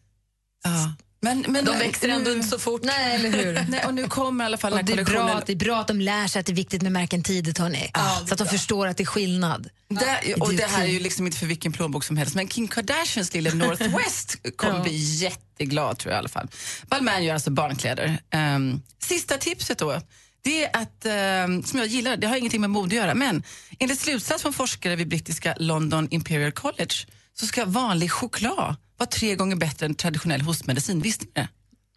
Ja. 0.63 0.93
Men, 1.23 1.45
men 1.47 1.65
De 1.65 1.77
växer 1.79 2.09
ändå 2.09 2.31
inte 2.31 2.47
så 2.47 2.59
fort. 2.59 2.81
Nej, 2.83 3.15
eller 3.15 3.29
hur? 3.31 3.65
Nej, 3.69 3.85
och 3.85 3.93
nu 3.93 4.07
kommer 4.07 4.43
i 4.43 4.45
alla 4.45 4.57
fall 4.57 4.73
Och 4.73 4.83
det, 4.85 4.93
är 4.93 5.05
bra, 5.05 5.29
att- 5.29 5.45
det 5.45 5.53
är 5.53 5.57
bra 5.57 5.77
att 5.79 5.87
de 5.87 6.01
lär 6.01 6.27
sig 6.27 6.39
att 6.39 6.45
det 6.45 6.51
är 6.51 6.55
viktigt 6.55 6.81
med 6.81 6.91
märken 6.91 7.23
tidigt, 7.23 7.57
hörni. 7.57 7.91
så 8.27 8.33
att 8.33 8.37
de 8.37 8.47
förstår 8.47 8.87
att 8.87 8.97
det 8.97 9.03
är 9.03 9.05
skillnad. 9.05 9.69
Det, 9.89 10.33
och 10.35 10.53
det 10.53 10.63
här 10.65 10.83
är 10.83 10.87
ju 10.87 10.99
liksom 10.99 11.25
inte 11.25 11.37
för 11.37 11.45
vilken 11.45 11.71
plånbok 11.71 12.03
som 12.03 12.17
helst, 12.17 12.35
men 12.35 12.47
Kim 12.47 12.67
Kardashians 12.67 13.33
lilla 13.33 13.53
Northwest 13.53 14.35
kommer 14.55 14.75
Ja. 14.77 14.83
bli 14.83 14.95
jätteglad 14.97 15.97
tror 15.97 16.11
jag 16.11 16.17
i 16.17 16.19
alla 16.19 16.29
fall. 16.29 16.47
Balmain 16.87 17.23
gör 17.23 17.33
alltså 17.33 17.51
barnkläder. 17.51 18.17
Ehm, 18.29 18.81
sista 19.03 19.37
tipset 19.37 19.77
då, 19.77 20.01
det 20.43 20.63
är 20.65 20.81
att, 20.81 21.05
ehm, 21.05 21.63
som 21.63 21.79
jag 21.79 21.87
gillar, 21.87 22.17
det 22.17 22.27
har 22.27 22.35
ingenting 22.35 22.61
med 22.61 22.69
mode 22.69 22.87
att 22.87 22.93
göra, 23.03 23.13
men 23.15 23.43
enligt 23.79 23.99
slutsats 23.99 24.41
från 24.41 24.53
forskare 24.53 24.95
vid 24.95 25.07
brittiska 25.07 25.55
London 25.59 26.07
Imperial 26.11 26.51
College 26.51 26.95
så 27.33 27.45
ska 27.47 27.65
vanlig 27.65 28.11
choklad 28.11 28.75
vara 29.01 29.09
tre 29.09 29.35
gånger 29.35 29.55
bättre 29.55 29.85
än 29.85 29.95
traditionell 29.95 30.41
hostmedicin. 30.41 31.01
Visste 31.01 31.25
ni 31.25 31.31
det? 31.33 31.47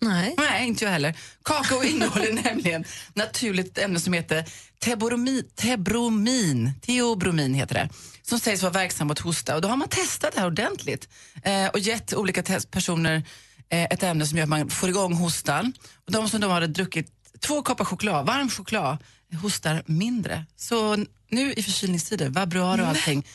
Nej. 0.01 0.35
Nej, 0.39 0.67
inte 0.67 0.85
jag 0.85 0.93
heller. 0.93 1.15
Kakao 1.43 1.83
innehåller 1.83 2.33
nämligen 2.45 2.85
naturligt 3.15 3.79
ämne 3.79 4.01
som 4.01 4.13
heter 4.13 4.45
tebromin, 4.79 5.45
tebromin, 5.55 6.73
teobromin 6.81 7.55
heter 7.55 7.75
det, 7.75 7.89
som 8.23 8.39
sägs 8.39 8.63
vara 8.63 8.73
verksam 8.73 9.09
mot 9.09 9.19
hosta. 9.19 9.55
Och 9.55 9.61
då 9.61 9.69
har 9.69 9.77
man 9.77 9.89
testat 9.89 10.35
det 10.35 10.41
här 10.41 10.47
ordentligt 10.47 11.09
eh, 11.43 11.67
och 11.67 11.79
gett 11.79 12.15
olika 12.15 12.43
personer 12.71 13.23
eh, 13.69 13.85
ett 13.85 14.03
ämne 14.03 14.27
som 14.27 14.39
gör 14.39 14.43
att 14.43 14.49
man 14.49 14.71
får 14.71 14.89
igång 14.89 15.13
hostan. 15.15 15.73
Och 16.07 16.13
de 16.13 16.29
som 16.29 16.41
då 16.41 16.49
hade 16.49 16.67
druckit 16.67 17.09
två 17.41 17.63
koppar 17.63 17.85
choklad, 17.85 18.27
varm 18.27 18.51
choklad, 18.51 18.99
hostar 19.43 19.83
mindre. 19.87 20.47
Så 20.57 21.05
nu 21.35 21.53
i 21.53 21.63
förkylningstider, 21.63 22.29
vabruari 22.29 22.81
och 22.83 22.87
allting, 22.87 23.27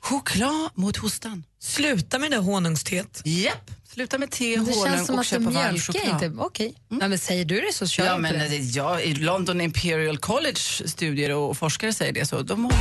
choklad 0.00 0.70
mot 0.74 0.96
hostan. 0.96 1.44
Sluta 1.62 2.18
med 2.18 2.30
det 2.30 2.36
där 2.36 2.42
honungsteet. 2.42 3.22
Japp, 3.24 3.70
sluta 3.92 4.18
med 4.18 4.30
te, 4.30 4.56
Det 4.56 4.58
honung 4.60 4.74
känns 4.84 5.06
som 5.06 5.14
och 5.14 5.20
att 5.20 5.26
de 5.26 5.30
köpa 5.30 5.44
varm 5.44 5.52
mjölkar 5.74 5.78
choklad. 5.92 6.22
inte. 6.24 6.42
Okej. 6.42 6.74
Nej, 6.88 7.08
men 7.08 7.18
säger 7.18 7.44
du 7.44 7.60
det 7.60 7.72
så 7.74 7.86
kör 7.86 8.04
Ja, 8.06 8.18
men 8.18 8.38
det. 8.38 8.48
det, 8.48 8.56
ja, 8.56 9.00
i 9.00 9.14
London 9.14 9.60
Imperial 9.60 10.18
College 10.18 10.60
studier 10.86 11.30
och 11.34 11.56
forskare 11.58 11.92
säger 11.92 12.12
det, 12.12 12.26
så 12.26 12.42
de 12.42 12.64
har 12.64 12.72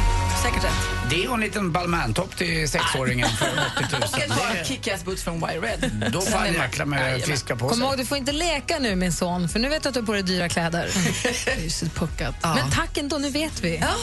säkert 0.43 0.63
rätt. 0.63 0.71
Det 1.09 1.23
är 1.25 1.33
en 1.33 1.41
liten 1.41 1.71
Balmain-topp 1.71 2.37
till 2.37 2.69
sexåringen 2.69 3.29
för 3.29 3.47
80 3.47 3.95
000. 3.95 4.03
Och 4.13 4.19
ett 4.19 4.29
par 4.29 4.63
kick-ass 4.63 5.05
boots 5.05 5.23
från 5.23 5.35
Y-Red. 5.43 6.09
Då 6.13 6.21
får 6.21 6.37
han 6.37 6.53
jäkla 6.53 6.85
med 6.85 7.21
friska 7.23 7.55
på 7.55 7.69
Kom 7.69 7.77
sig. 7.77 7.87
ihåg, 7.87 7.97
du 7.97 8.05
får 8.05 8.17
inte 8.17 8.31
leka 8.31 8.79
nu 8.79 8.95
min 8.95 9.13
son, 9.13 9.49
för 9.49 9.59
nu 9.59 9.69
vet 9.69 9.83
du 9.83 9.89
att 9.89 9.93
du 9.95 9.99
har 10.01 10.05
på 10.07 10.13
dig 10.13 10.23
dyra 10.23 10.49
kläder. 10.49 10.89
det 11.45 11.51
är 11.51 11.63
ju 11.63 11.69
så 11.69 11.85
puckat. 11.85 12.35
Men 12.43 12.71
tack 12.71 12.97
ändå, 12.97 13.17
nu 13.17 13.29
vet 13.29 13.63
vi. 13.63 13.77
Ja. 13.77 13.93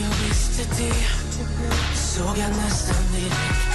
Jag 0.00 0.28
visste 0.28 0.62
det. 0.82 1.06
Såg 1.96 2.38
jag 2.38 2.50
nästan 2.50 3.12
direkt. 3.14 3.72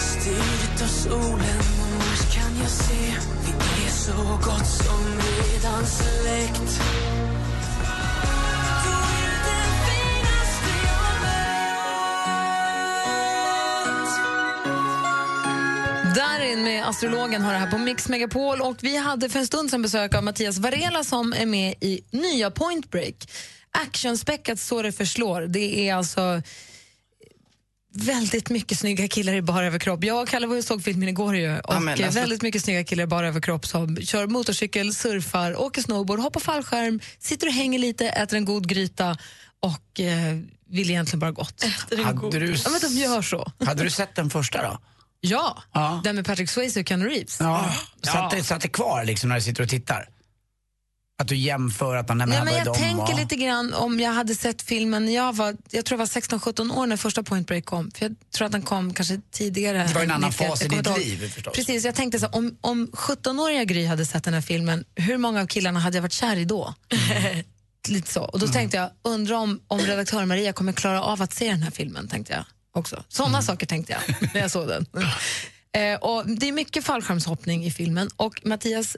Styret 0.00 0.82
av 0.82 0.86
solen 0.86 1.58
och 1.98 2.32
kan 2.32 2.58
jag 2.60 2.70
se. 2.70 3.14
Vi 3.44 3.86
är 3.86 3.90
så 3.90 4.12
gott 4.22 4.66
som 4.66 5.04
redan 5.06 5.86
släkt. 5.86 6.80
Du 8.84 8.92
är 9.22 9.36
den 9.44 9.70
finaste 9.86 10.70
jag 10.84 11.14
mött. 16.04 16.16
Darin 16.16 16.64
med 16.64 16.88
astrologen 16.88 17.42
har 17.42 17.52
det 17.52 17.58
här 17.58 17.70
på 17.70 17.78
Mix 17.78 18.08
Megapol. 18.08 18.60
Och 18.60 18.76
vi 18.80 18.96
hade 18.96 19.28
för 19.28 19.38
en 19.38 19.46
stund 19.46 19.70
sedan 19.70 19.82
besök 19.82 20.14
av 20.14 20.24
Mattias 20.24 20.58
Varela 20.58 21.04
som 21.04 21.32
är 21.32 21.46
med 21.46 21.74
i 21.80 22.00
nya 22.10 22.50
Point 22.50 22.90
Break. 22.90 23.28
Actionspäckat 23.72 24.58
så 24.60 24.82
det 24.82 24.92
förslår. 24.92 25.40
Det 25.40 25.88
är 25.88 25.94
alltså 25.94 26.42
väldigt 27.94 28.50
mycket 28.50 28.78
snygga 28.78 29.08
killar 29.08 29.32
i 29.32 29.42
bara 29.42 29.66
överkropp. 29.66 30.04
Jag 30.04 30.22
och 30.22 30.28
Kalle 30.28 30.46
var 30.46 30.56
och 30.58 30.64
såg 30.64 30.84
filmen 30.84 31.08
igår 31.08 31.36
ju, 31.36 31.58
och 31.58 31.74
Ja, 31.74 31.80
men 31.80 32.04
alltså- 32.04 32.20
väldigt 32.20 32.42
mycket 32.42 32.62
snygga 32.64 32.84
killar 32.84 33.04
i 33.04 33.06
bara 33.06 33.28
överkropp 33.28 33.66
som 33.66 33.96
kör 33.96 34.26
motorcykel, 34.26 34.94
surfar, 34.94 35.56
åker 35.60 35.82
snowboard, 35.82 36.18
hoppar 36.20 36.40
fallskärm, 36.40 37.00
sitter 37.18 37.46
och 37.46 37.52
hänger 37.52 37.78
lite, 37.78 38.08
äter 38.08 38.36
en 38.36 38.44
god 38.44 38.68
gryta 38.68 39.16
och 39.60 40.00
eh, 40.00 40.38
vill 40.70 40.90
egentligen 40.90 41.18
bara 41.20 41.30
gott. 41.32 41.64
Hade 42.04 42.38
du, 42.38 42.54
Ja, 42.64 42.70
men 42.70 42.80
de 42.80 42.88
gör 43.00 43.22
så. 43.22 43.52
hade 43.66 43.82
du 43.84 43.90
sett 43.90 44.14
den 44.14 44.30
första 44.30 44.62
då? 44.62 44.78
Ja, 45.20 45.62
Ja. 45.74 46.00
den 46.04 46.16
med 46.16 46.26
Patrick 46.26 46.50
Swayze 46.50 46.80
och 46.80 46.88
Keanu 46.88 47.08
Reeves. 47.08 47.40
Ja. 47.40 47.74
Satt, 48.02 48.30
det, 48.30 48.44
satt 48.44 48.60
det 48.60 48.68
kvar 48.68 49.04
liksom 49.04 49.28
när 49.28 49.36
du 49.36 49.42
sitter 49.42 49.62
och 49.62 49.68
tittar? 49.68 50.08
Att 51.22 51.28
du 51.28 51.36
jämför 51.36 51.96
att 51.96 52.08
Nej, 52.08 52.18
här 52.30 52.44
men 52.44 52.54
jag 52.54 52.74
tänker 52.74 53.12
och- 53.12 53.18
lite 53.18 53.36
grann 53.36 53.74
om 53.74 54.00
jag 54.00 54.12
hade 54.12 54.34
sett 54.34 54.62
filmen 54.62 55.04
när 55.04 55.14
jag 55.14 55.36
var, 55.36 55.56
jag 55.70 55.84
tror 55.84 56.00
jag 56.00 56.06
var 56.06 56.06
16-17 56.06 56.70
år 56.70 56.86
när 56.86 56.96
första 56.96 57.22
Point 57.22 57.46
Break 57.46 57.64
kom. 57.64 57.90
För 57.90 58.04
jag 58.04 58.14
tror 58.34 58.46
att 58.46 58.52
den 58.52 58.62
kom 58.62 58.94
kanske 58.94 59.20
tidigare. 59.30 59.86
Det 59.88 59.94
var 59.94 60.02
en 60.02 60.10
annan 60.10 60.30
91. 60.30 60.48
fas 60.48 60.62
i 60.62 60.68
ditt 60.68 60.98
liv 60.98 61.30
förstås. 61.34 61.54
Precis, 61.56 61.84
jag 61.84 61.94
tänkte 61.94 62.18
så 62.18 62.26
om, 62.26 62.56
om 62.60 62.88
17-åriga 62.92 63.64
Gry 63.64 63.86
hade 63.86 64.06
sett 64.06 64.24
den 64.24 64.34
här 64.34 64.40
filmen, 64.40 64.84
hur 64.94 65.18
många 65.18 65.40
av 65.40 65.46
killarna 65.46 65.80
hade 65.80 65.96
jag 65.96 66.02
varit 66.02 66.12
kär 66.12 66.36
i 66.36 66.44
då? 66.44 66.74
lite 67.88 68.12
så. 68.12 68.22
Och 68.22 68.38
då 68.38 68.48
tänkte 68.48 68.76
jag, 68.76 68.90
undrar 69.02 69.36
om, 69.36 69.60
om 69.68 69.78
redaktör 69.78 70.24
Maria 70.24 70.52
kommer 70.52 70.72
klara 70.72 71.02
av 71.02 71.22
att 71.22 71.32
se 71.32 71.50
den 71.50 71.62
här 71.62 71.70
filmen, 71.70 72.08
tänkte 72.08 72.32
jag 72.32 72.44
också. 72.74 73.04
Sådana 73.08 73.42
saker 73.42 73.66
tänkte 73.66 73.92
jag 73.92 74.16
när 74.34 74.40
jag 74.40 74.50
såg 74.50 74.68
den. 74.68 74.86
Eh, 75.74 75.98
och 75.98 76.26
det 76.26 76.48
är 76.48 76.52
mycket 76.52 76.84
fallskärmshoppning 76.84 77.64
i 77.64 77.70
filmen 77.70 78.10
och 78.16 78.40
Mattias 78.44 78.96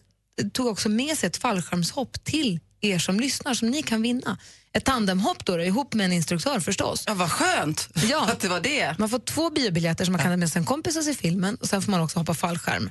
tog 0.52 0.66
också 0.66 0.88
med 0.88 1.18
sig 1.18 1.26
ett 1.26 1.36
fallskärmshopp 1.36 2.24
till 2.24 2.60
er 2.80 2.98
som 2.98 3.20
lyssnar 3.20 3.54
som 3.54 3.70
ni 3.70 3.82
kan 3.82 4.02
vinna. 4.02 4.38
Ett 4.72 4.84
tandemhopp 4.84 5.44
då, 5.44 5.56
då, 5.56 5.62
ihop 5.62 5.94
med 5.94 6.04
en 6.04 6.12
instruktör 6.12 6.60
förstås. 6.60 7.04
Ja, 7.06 7.14
vad 7.14 7.30
skönt 7.30 7.88
ja. 7.94 8.26
att 8.32 8.40
det 8.40 8.48
var 8.48 8.60
det. 8.60 8.98
Man 8.98 9.08
får 9.08 9.18
två 9.18 9.50
biobiljetter 9.50 10.04
som 10.04 10.12
man 10.12 10.22
kan 10.22 10.30
ha 10.30 10.36
med 10.36 10.50
sig 10.50 10.60
en 10.60 10.66
kompis 10.66 10.96
och 10.96 11.04
se 11.04 11.14
filmen 11.14 11.54
och 11.54 11.68
sen 11.68 11.82
får 11.82 11.90
man 11.90 12.00
också 12.00 12.18
hoppa 12.18 12.34
fallskärm. 12.34 12.90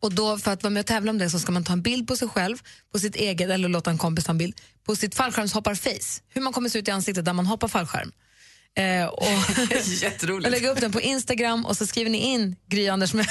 Och 0.00 0.12
då, 0.12 0.38
för 0.38 0.50
att 0.50 0.62
vara 0.62 0.70
med 0.70 0.80
och 0.80 0.86
tävla 0.86 1.10
om 1.10 1.18
det 1.18 1.30
så 1.30 1.38
ska 1.38 1.52
man 1.52 1.64
ta 1.64 1.72
en 1.72 1.82
bild 1.82 2.08
på 2.08 2.16
sig 2.16 2.28
själv, 2.28 2.56
på 2.92 2.98
sitt 2.98 3.16
eget, 3.16 3.50
eller 3.50 3.68
låta 3.68 3.90
en 3.90 3.98
kompis 3.98 4.24
ta 4.24 4.32
en 4.32 4.38
bild, 4.38 4.60
på 4.86 4.96
sitt 4.96 5.14
fallskärmshopparface. 5.14 6.22
Hur 6.28 6.42
man 6.42 6.52
kommer 6.52 6.68
se 6.68 6.78
ut 6.78 6.88
i 6.88 6.90
ansiktet 6.90 7.24
där 7.24 7.32
man 7.32 7.46
hoppar 7.46 7.68
fallskärm. 7.68 8.12
Eh, 8.76 9.06
och 9.06 9.26
Jätteroligt. 9.86 10.50
Lägger 10.50 10.70
upp 10.70 10.80
den 10.80 10.92
på 10.92 11.00
Instagram 11.00 11.66
och 11.66 11.76
så 11.76 11.86
skriver 11.86 12.10
ni 12.10 12.18
in 12.18 12.56
Gry 12.66 12.88
Anders 12.88 13.14
med 13.14 13.26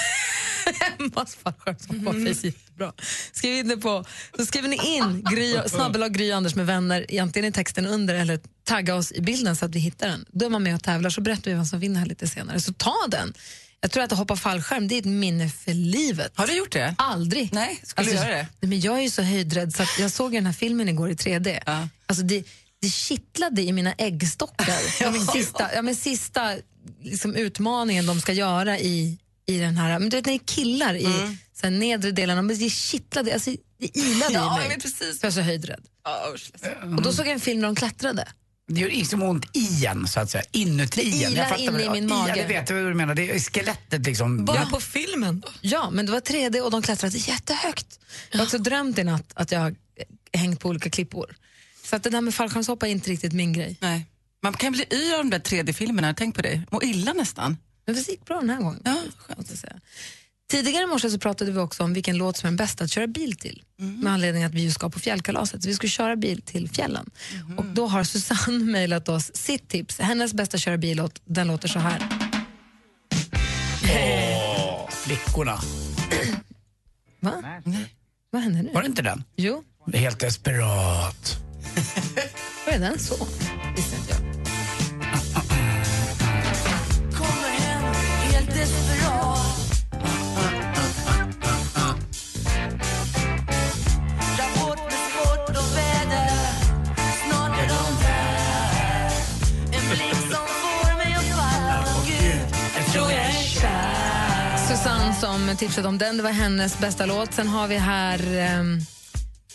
Emmas 1.06 1.36
fallskärmshoppar-face 1.36 2.48
jättebra. 2.48 2.94
Skriv 3.32 3.58
in 3.58 3.68
det 3.68 3.78
på, 3.78 4.06
så 4.38 4.46
skriver 4.46 4.68
ni 4.68 4.96
in 4.98 5.26
Gry, 5.32 5.58
snabbelag 5.68 6.14
Gry 6.14 6.32
Anders 6.32 6.56
med 6.56 6.66
vänner, 6.66 7.06
egentligen 7.10 7.48
i 7.48 7.52
texten 7.52 7.86
under 7.86 8.16
eller 8.16 8.40
tagga 8.64 8.96
oss 8.96 9.12
i 9.12 9.22
bilden 9.22 9.56
så 9.56 9.66
att 9.66 9.76
vi 9.76 9.80
hittar 9.80 10.08
den. 10.08 10.26
Då 10.32 10.46
är 10.46 10.50
man 10.50 10.64
med 10.64 10.76
och 10.76 10.84
tävlar 10.84 11.10
så 11.10 11.22
berättar 11.22 11.52
vi 11.52 11.54
vem 11.54 11.66
som 11.66 11.80
vinner 11.80 12.00
här 12.00 12.08
lite 12.08 12.28
senare. 12.28 12.60
Så 12.62 12.74
ta 12.74 12.96
den. 13.08 13.34
Jag 13.82 13.92
tror 13.92 14.04
att 14.04 14.12
hoppa 14.12 14.36
fallskärm 14.36 14.88
det 14.88 14.96
är 14.96 15.00
ett 15.00 15.06
minne 15.06 15.50
för 15.50 15.74
livet. 15.74 16.32
Har 16.36 16.48
du 16.48 16.54
gjort 16.54 16.72
det? 16.72 16.96
Aldrig. 16.98 17.54
Nej, 17.54 17.80
skulle 17.84 18.10
du 18.10 18.16
göra 18.16 18.28
det? 18.28 18.48
Nej, 18.60 18.70
men 18.70 18.80
jag 18.80 18.98
är 18.98 19.02
ju 19.02 19.10
så 19.10 19.22
höjdrädd 19.22 19.74
så 19.74 19.84
att 19.84 20.00
jag 20.00 20.12
såg 20.12 20.32
den 20.32 20.46
här 20.46 20.54
filmen 20.54 20.90
igår 20.90 21.10
i 21.10 21.14
3D. 21.14 21.60
Alltså 22.06 22.24
det, 22.24 22.46
det 22.82 22.90
kittlade 22.90 23.62
i 23.62 23.74
mina 23.74 23.94
äggstockar. 23.94 24.78
ja, 25.02 25.12
min 25.12 25.26
sista, 25.26 25.76
ja, 25.76 25.82
men 25.82 25.96
sista 25.96 26.56
liksom, 27.02 27.36
utmaningen 27.36 28.06
de 28.06 28.22
ska 28.22 28.34
göra 28.34 28.80
i, 28.80 29.18
i 29.56 29.60
den 29.60 29.78
här... 29.78 30.00
Men 30.00 30.10
du 30.10 30.18
vet 30.18 30.26
när 30.26 30.34
det 30.34 30.38
är 30.38 30.46
killar 30.46 30.94
i 30.96 31.06
Mm. 31.06 31.38
så 31.54 31.68
här, 31.68 31.72
nedre 31.72 32.12
delen, 32.12 32.46
men 32.48 32.58
det 32.60 32.70
kittlade, 32.70 33.34
alltså, 33.34 33.52
det 33.80 33.98
ilade 33.98 34.34
Ja, 34.34 34.56
i 34.58 34.60
mig. 34.64 34.72
jag 34.72 34.82
precis. 34.82 35.20
För 35.20 35.28
jag 35.28 35.32
är 35.32 35.36
så 35.36 35.42
höjdrädd. 35.42 35.82
Ja, 36.04 36.32
usch, 36.36 36.50
ledsen. 36.54 36.96
Och 36.96 37.02
då 37.02 37.14
såg 37.14 37.26
jag 37.26 37.34
en 37.34 37.40
film 37.40 37.62
där 37.62 37.68
de 37.68 37.76
klättrade. 37.76 38.28
Det 38.68 38.82
gör 38.82 38.90
liksom 38.90 39.22
ont 39.24 39.46
i 39.58 39.86
en, 39.86 40.08
så 40.08 40.20
att 40.20 40.30
säga. 40.32 40.44
Inuti 40.52 41.02
en. 41.02 41.08
ilar 41.32 41.38
Jag 41.42 41.50
fattar 41.50 41.64
in 41.64 41.74
vad- 41.74 41.82
i 41.82 41.90
min 41.90 42.10
Ja, 42.10 42.16
mage. 42.18 42.34
det 42.36 42.48
vet 42.48 42.70
jag 42.70 42.78
vad 42.78 42.86
du 42.86 42.94
menar. 42.94 43.16
Det 43.16 43.32
är 43.32 43.40
skelettet 43.40 44.06
liksom. 44.06 44.46
Bara 44.46 44.58
Ja. 44.58 44.68
på 44.72 44.80
filmen? 44.80 45.44
Ja, 45.62 45.90
men 45.90 46.06
det 46.06 46.12
var 46.12 46.20
3D 46.20 46.62
och 46.62 46.72
de 46.72 46.82
klättrade 46.82 47.18
jättehögt. 47.18 48.00
Jag 48.32 48.38
har 48.40 48.46
också 48.46 48.58
drömt 48.58 48.98
i 49.00 49.04
natt 49.04 49.32
att 49.34 49.52
jag 49.52 49.60
har 49.60 49.76
hängt 50.34 50.60
på 50.60 50.70
olika 50.70 50.90
klippor. 50.90 51.36
Så 51.86 51.96
att 51.96 52.04
det 52.04 52.10
där 52.10 52.22
med 52.22 52.34
fallskärmshoppa 52.34 52.88
är 52.88 52.92
inte 52.92 53.10
riktigt 53.12 53.34
min 53.34 53.54
grej. 53.54 53.78
Nej. 53.82 54.06
Man 54.44 54.54
kan 54.54 54.72
bli 54.74 54.86
yr 54.92 55.14
av 55.14 55.18
de 55.18 55.30
där 55.30 55.40
3D-filmerna, 55.40 56.14
tänk 56.14 56.36
på 56.36 56.42
det. 56.42 56.62
Må 56.72 56.84
illa 56.84 57.14
nästan. 57.14 57.58
Men 57.86 57.96
det 57.96 58.08
gick 58.08 58.26
bra 58.26 58.40
den 58.40 58.50
här 58.50 58.58
gången. 58.62 58.82
Ja, 58.86 58.98
skönt 59.18 59.52
att 59.52 59.58
säga. 59.58 59.80
Tidigare 60.52 60.84
i 60.84 60.88
morse 60.88 61.10
så 61.10 61.20
pratade 61.20 61.52
vi 61.52 61.60
också 61.60 61.84
om 61.84 61.94
vilken 61.94 62.18
låt 62.18 62.38
som 62.38 62.54
är 62.54 62.58
bäst 62.58 62.82
att 62.82 62.92
köra 62.92 63.08
bil 63.08 63.38
till. 63.38 63.64
Med 63.78 64.14
anledning 64.14 64.44
att 64.44 64.54
vi 64.54 64.72
ska 64.72 64.90
på 64.90 65.00
fjällkalaset. 65.00 65.64
Så 65.64 65.70
vi 65.70 65.76
skulle 65.76 65.90
köra 65.90 66.16
bil 66.16 66.42
till 66.42 66.70
fjällen. 66.70 67.10
Och 67.58 67.66
då 67.66 67.88
har 67.88 68.04
Susanne 68.04 68.66
mejlat 68.72 69.10
oss 69.10 69.32
sitt 69.36 69.70
tips. 69.70 70.00
Hennes 70.00 70.34
bästa 70.34 70.58
köra 70.58 70.78
bil-låt, 70.78 71.22
den 71.26 71.48
låter 71.48 71.68
så 71.68 71.80
här. 71.80 72.02
Åh, 73.84 74.90
flickorna. 74.90 75.60
Va? 77.20 77.44
Vad 78.30 78.42
hände 78.42 78.62
nu? 78.62 78.72
Var 78.74 78.82
det 78.82 78.88
inte 78.88 79.02
den? 79.02 79.24
Jo. 79.36 79.64
Helt 79.94 80.20
desperat. 80.20 81.38
Var 82.66 82.74
är 82.74 82.80
den 82.80 83.00
så? 83.00 83.28
Visste 83.76 83.96
inte 83.96 84.12
jag. 84.14 84.21
Som 105.22 105.58
tipsade 105.58 105.88
om 105.88 105.98
den, 105.98 106.18
det 106.18 106.24
var 106.24 106.32
hennes 106.32 106.80
bästa 106.80 107.06
låt. 107.06 107.34
Sen 107.34 107.48
har 107.48 107.68
vi 107.68 107.78
här 107.78 108.38
ehm, 108.38 108.80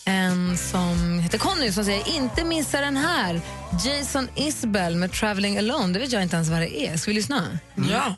en 0.05 0.59
som 0.59 1.19
heter 1.19 1.39
Conny 1.39 1.73
som 1.73 1.85
säger 1.85 2.17
inte 2.17 2.45
missa 2.45 2.81
den 2.81 2.97
här. 2.97 3.41
Jason 3.85 4.29
Isbell 4.35 4.97
med 4.97 5.13
Traveling 5.13 5.59
Alone. 5.59 5.93
Det 5.93 5.99
vet 5.99 6.13
jag 6.13 6.23
inte 6.23 6.37
ens 6.37 6.49
vad 6.49 6.61
det 6.61 6.81
är. 6.87 6.97
Ska 6.97 7.11
vi 7.11 7.15
lyssna? 7.15 7.59
Ja. 7.91 8.15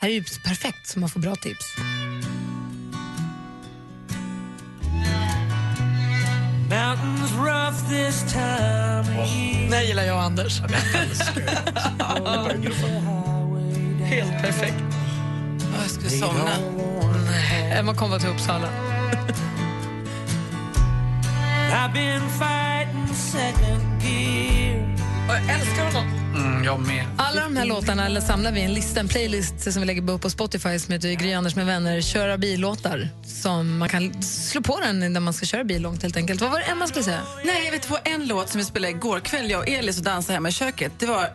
här 0.00 0.08
är 0.08 0.12
ju 0.12 0.24
perfekt 0.44 0.88
så 0.88 0.98
man 0.98 1.08
får 1.08 1.20
bra 1.20 1.36
tips. 1.36 1.76
Mountains 6.70 7.32
rough 7.32 7.88
this 7.90 8.32
time 8.32 9.26
year 9.26 9.70
Det 9.70 9.84
gillar 9.84 10.02
jag 10.02 10.16
och 10.16 10.22
Anders. 10.22 10.60
Helt 14.10 14.42
perfekt. 14.42 14.97
Jag 15.82 15.90
skulle 15.90 16.10
somna. 16.10 16.50
Emma 17.78 17.94
kommer 17.94 18.18
till 18.18 18.28
Uppsala. 18.28 18.68
I've 21.72 21.92
been 21.92 22.22
fighting 22.28 23.14
second 23.14 24.02
gear 24.02 24.96
Och 25.28 25.34
jag 25.34 25.54
älskar 25.54 25.84
honom. 25.84 26.18
Mm, 26.36 26.64
jag 26.64 26.80
med. 26.80 27.04
Alla 27.16 27.42
de 27.42 27.56
här 27.56 27.64
låtarna 27.64 28.06
eller 28.06 28.20
samlar 28.20 28.52
vi 28.52 28.60
i 28.60 28.64
en 28.64 28.74
lista, 28.74 29.00
en 29.00 29.08
playlist 29.08 29.72
som 29.72 29.82
vi 29.82 29.86
lägger 29.86 30.10
upp 30.10 30.20
på 30.20 30.30
Spotify 30.30 30.78
som 30.78 30.92
heter 30.92 31.12
Gry 31.12 31.32
Anders 31.32 31.56
med 31.56 31.66
vänner, 31.66 32.00
köra 32.00 32.38
bil-låtar. 32.38 33.08
Som 33.24 33.78
man 33.78 33.88
kan 33.88 34.22
slå 34.22 34.62
på 34.62 34.80
den 34.80 35.12
när 35.12 35.20
man 35.20 35.32
ska 35.32 35.46
köra 35.46 35.64
bil 35.64 35.82
långt 35.82 36.02
helt 36.02 36.16
enkelt. 36.16 36.40
Vad 36.40 36.50
var 36.50 36.58
det 36.58 36.64
Emma 36.64 36.86
skulle 36.86 37.04
säga? 37.04 37.22
Nej, 37.44 37.64
jag 37.64 37.72
vet 37.72 37.90
var 37.90 38.00
en 38.04 38.26
låt 38.26 38.48
som 38.48 38.58
vi 38.58 38.64
spelade 38.64 38.92
igår 38.94 39.20
kväll, 39.20 39.50
jag 39.50 39.60
och 39.60 39.68
Elis 39.68 39.98
och 39.98 40.04
dansade 40.04 40.34
hemma 40.34 40.48
i 40.48 40.52
köket. 40.52 40.92
Det 40.98 41.06
var 41.06 41.28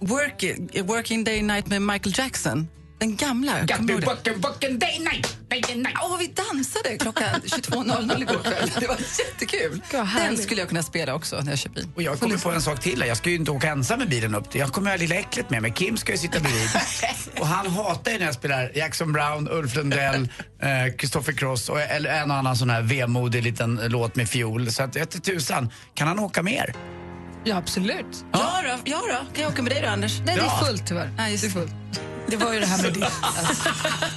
Working, 0.00 0.70
working 0.84 1.24
Day 1.24 1.42
Night 1.42 1.66
med 1.66 1.82
Michael 1.82 2.14
Jackson. 2.18 2.68
Den 2.98 3.16
gamla. 3.16 3.60
Got 3.60 3.80
me 3.80 3.94
working, 3.94 4.40
working 4.40 4.78
day 4.78 4.98
night, 4.98 5.38
day 5.48 5.62
and 5.72 5.82
night. 5.82 5.96
Åh, 6.02 6.18
vi 6.18 6.26
dansade 6.26 6.98
klockan 6.98 7.24
22.00 7.44 8.22
igår 8.22 8.42
kväll. 8.42 8.70
Det 8.80 8.86
var 8.86 8.96
jättekul. 9.18 9.82
Den 9.90 10.06
härligt. 10.06 10.42
skulle 10.42 10.60
jag 10.60 10.68
kunna 10.68 10.82
spela 10.82 11.14
också 11.14 11.40
när 11.40 11.52
jag 11.52 11.58
kör 11.58 11.70
bil. 11.70 11.88
Och 11.94 12.02
jag 12.02 12.20
kommer 12.20 12.38
på 12.38 12.50
en 12.50 12.62
sak 12.62 12.80
till. 12.80 13.00
här. 13.02 13.08
Jag 13.08 13.16
ska 13.16 13.30
ju 13.30 13.36
inte 13.36 13.50
åka 13.50 13.68
ensam 13.68 13.98
med 13.98 14.08
bilen 14.08 14.34
upp. 14.34 14.54
Jag 14.54 14.72
kommer 14.72 14.90
ha 14.90 14.96
lilla 14.96 15.14
äcklet 15.14 15.50
med 15.50 15.62
mig. 15.62 15.72
Kim 15.72 15.96
ska 15.96 16.12
ju 16.12 16.18
sitta 16.18 16.40
bredvid. 16.40 16.68
och 17.40 17.46
han 17.46 17.66
hatar 17.66 18.12
ju 18.12 18.18
när 18.18 18.26
jag 18.26 18.34
spelar 18.34 18.72
Jackson 18.74 19.12
Brown, 19.12 19.48
Ulf 19.50 19.74
Lundell, 19.76 20.28
eh, 20.62 20.96
Christopher 20.98 21.32
Cross 21.32 21.68
och 21.68 21.80
eller 21.80 22.10
en 22.10 22.30
och 22.30 22.36
annan 22.36 22.56
sån 22.56 22.70
här 22.70 22.82
vemodig 22.82 23.42
liten 23.42 23.80
låt 23.84 24.16
med 24.16 24.28
fiol. 24.28 24.70
Så 24.72 24.82
att 24.82 24.94
jag 24.94 25.10
tusan, 25.10 25.70
kan 25.94 26.08
han 26.08 26.18
åka 26.18 26.42
mer? 26.42 26.74
Ja, 27.44 27.56
absolut. 27.56 28.24
Ja 28.32 28.62
då, 28.64 28.76
ja 28.84 28.98
då. 29.08 29.34
Kan 29.34 29.42
jag 29.42 29.52
åka 29.52 29.62
med 29.62 29.72
dig 29.72 29.82
då, 29.82 29.88
Anders? 29.88 30.18
Nej, 30.26 30.36
det 30.36 30.42
Ja. 30.42 30.60
är 30.60 30.64
fullt 30.64 30.86
tyvärr. 30.86 31.10
Nej, 31.16 31.32
just 31.32 31.54
det. 31.54 31.68
Det 32.26 32.36
var 32.36 32.52
ju 32.54 32.60
det 32.60 32.66
här 32.66 32.82
med 32.82 32.92
ditt. 32.92 33.04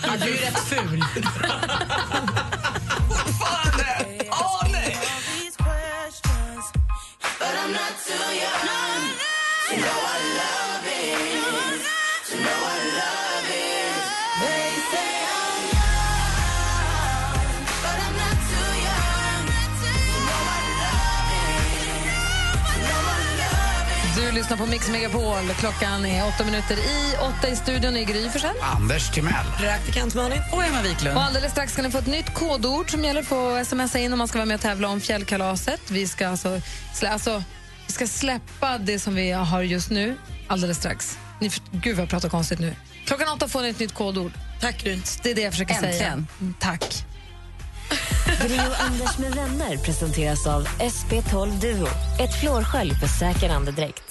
Ja, 0.04 0.10
du 0.26 0.38
är 0.38 0.42
rätt 0.42 0.60
ful. 0.60 1.04
Åh, 4.32 4.64
nej! 4.72 4.98
Du 24.32 24.38
lyssnar 24.38 24.58
på 24.58 24.66
Mix 24.66 24.90
Megapol. 24.90 25.50
Klockan 25.60 26.06
är 26.06 26.28
åtta 26.28 26.44
minuter 26.46 26.78
i 26.78 27.16
åtta 27.22 27.50
i 27.50 27.56
studion 27.56 27.98
i 27.98 28.06
Gry 28.06 28.30
Forssell. 28.30 28.56
Anders 28.62 29.10
Timell. 29.12 29.46
Praktikant 29.60 30.16
Malin. 30.16 30.42
Och 30.52 30.64
Emma 30.64 30.82
Wiklund. 30.82 31.18
Och 31.18 31.24
alldeles 31.24 31.52
strax 31.52 31.74
ska 31.74 31.82
ni 31.82 31.92
få 31.92 31.98
ett 31.98 32.08
nytt 32.08 32.34
kodord 32.34 32.92
som 32.92 33.04
gäller 33.04 33.24
på 33.24 33.66
smsa 33.66 34.00
in 34.00 34.12
om 34.14 34.18
man 34.20 34.28
ska 34.28 34.38
vara 34.38 34.46
med 34.46 34.56
och 34.56 34.62
tävla 34.62 34.88
om 34.88 35.02
fjällkalaset. 35.02 35.82
Vi 35.92 36.08
ska 36.08 36.28
alltså, 36.28 36.62
slä, 36.94 37.10
alltså, 37.10 37.44
vi 37.88 37.94
ska 37.94 38.08
släppa 38.08 38.78
det 38.78 39.00
som 39.00 39.16
vi 39.16 39.32
har 39.32 39.62
just 39.62 39.90
nu 39.90 40.18
alldeles 40.48 40.78
strax. 40.78 41.18
Ni, 41.40 41.50
för- 41.50 41.64
gud 41.72 41.96
vad 41.96 42.04
jag 42.04 42.10
pratar 42.10 42.30
konstigt 42.30 42.60
nu. 42.60 42.76
Klockan 43.06 43.28
åtta 43.30 43.48
får 43.48 43.62
ni 43.62 43.70
ett 43.70 43.80
nytt 43.80 43.94
kodord. 43.94 44.32
Tack 44.62 44.84
Gry. 44.84 45.02
Det 45.24 45.32
är 45.32 45.36
det 45.36 45.42
jag 45.42 45.54
försöker 45.54 45.74
säga. 45.74 45.88
Äntligen. 45.92 46.28
Mm, 46.42 46.54
Tack. 46.60 47.06
Gri 48.48 48.60
och 48.60 48.82
Anders 48.84 49.18
med 49.18 49.36
vänner 49.36 49.78
presenteras 49.78 50.48
av 50.48 50.68
SP12 50.68 51.60
Duo. 51.60 51.88
Ett 52.20 52.40
flårskölj 52.42 52.94
för 52.96 53.08
säker 53.08 53.50
andedräkt. 53.50 54.11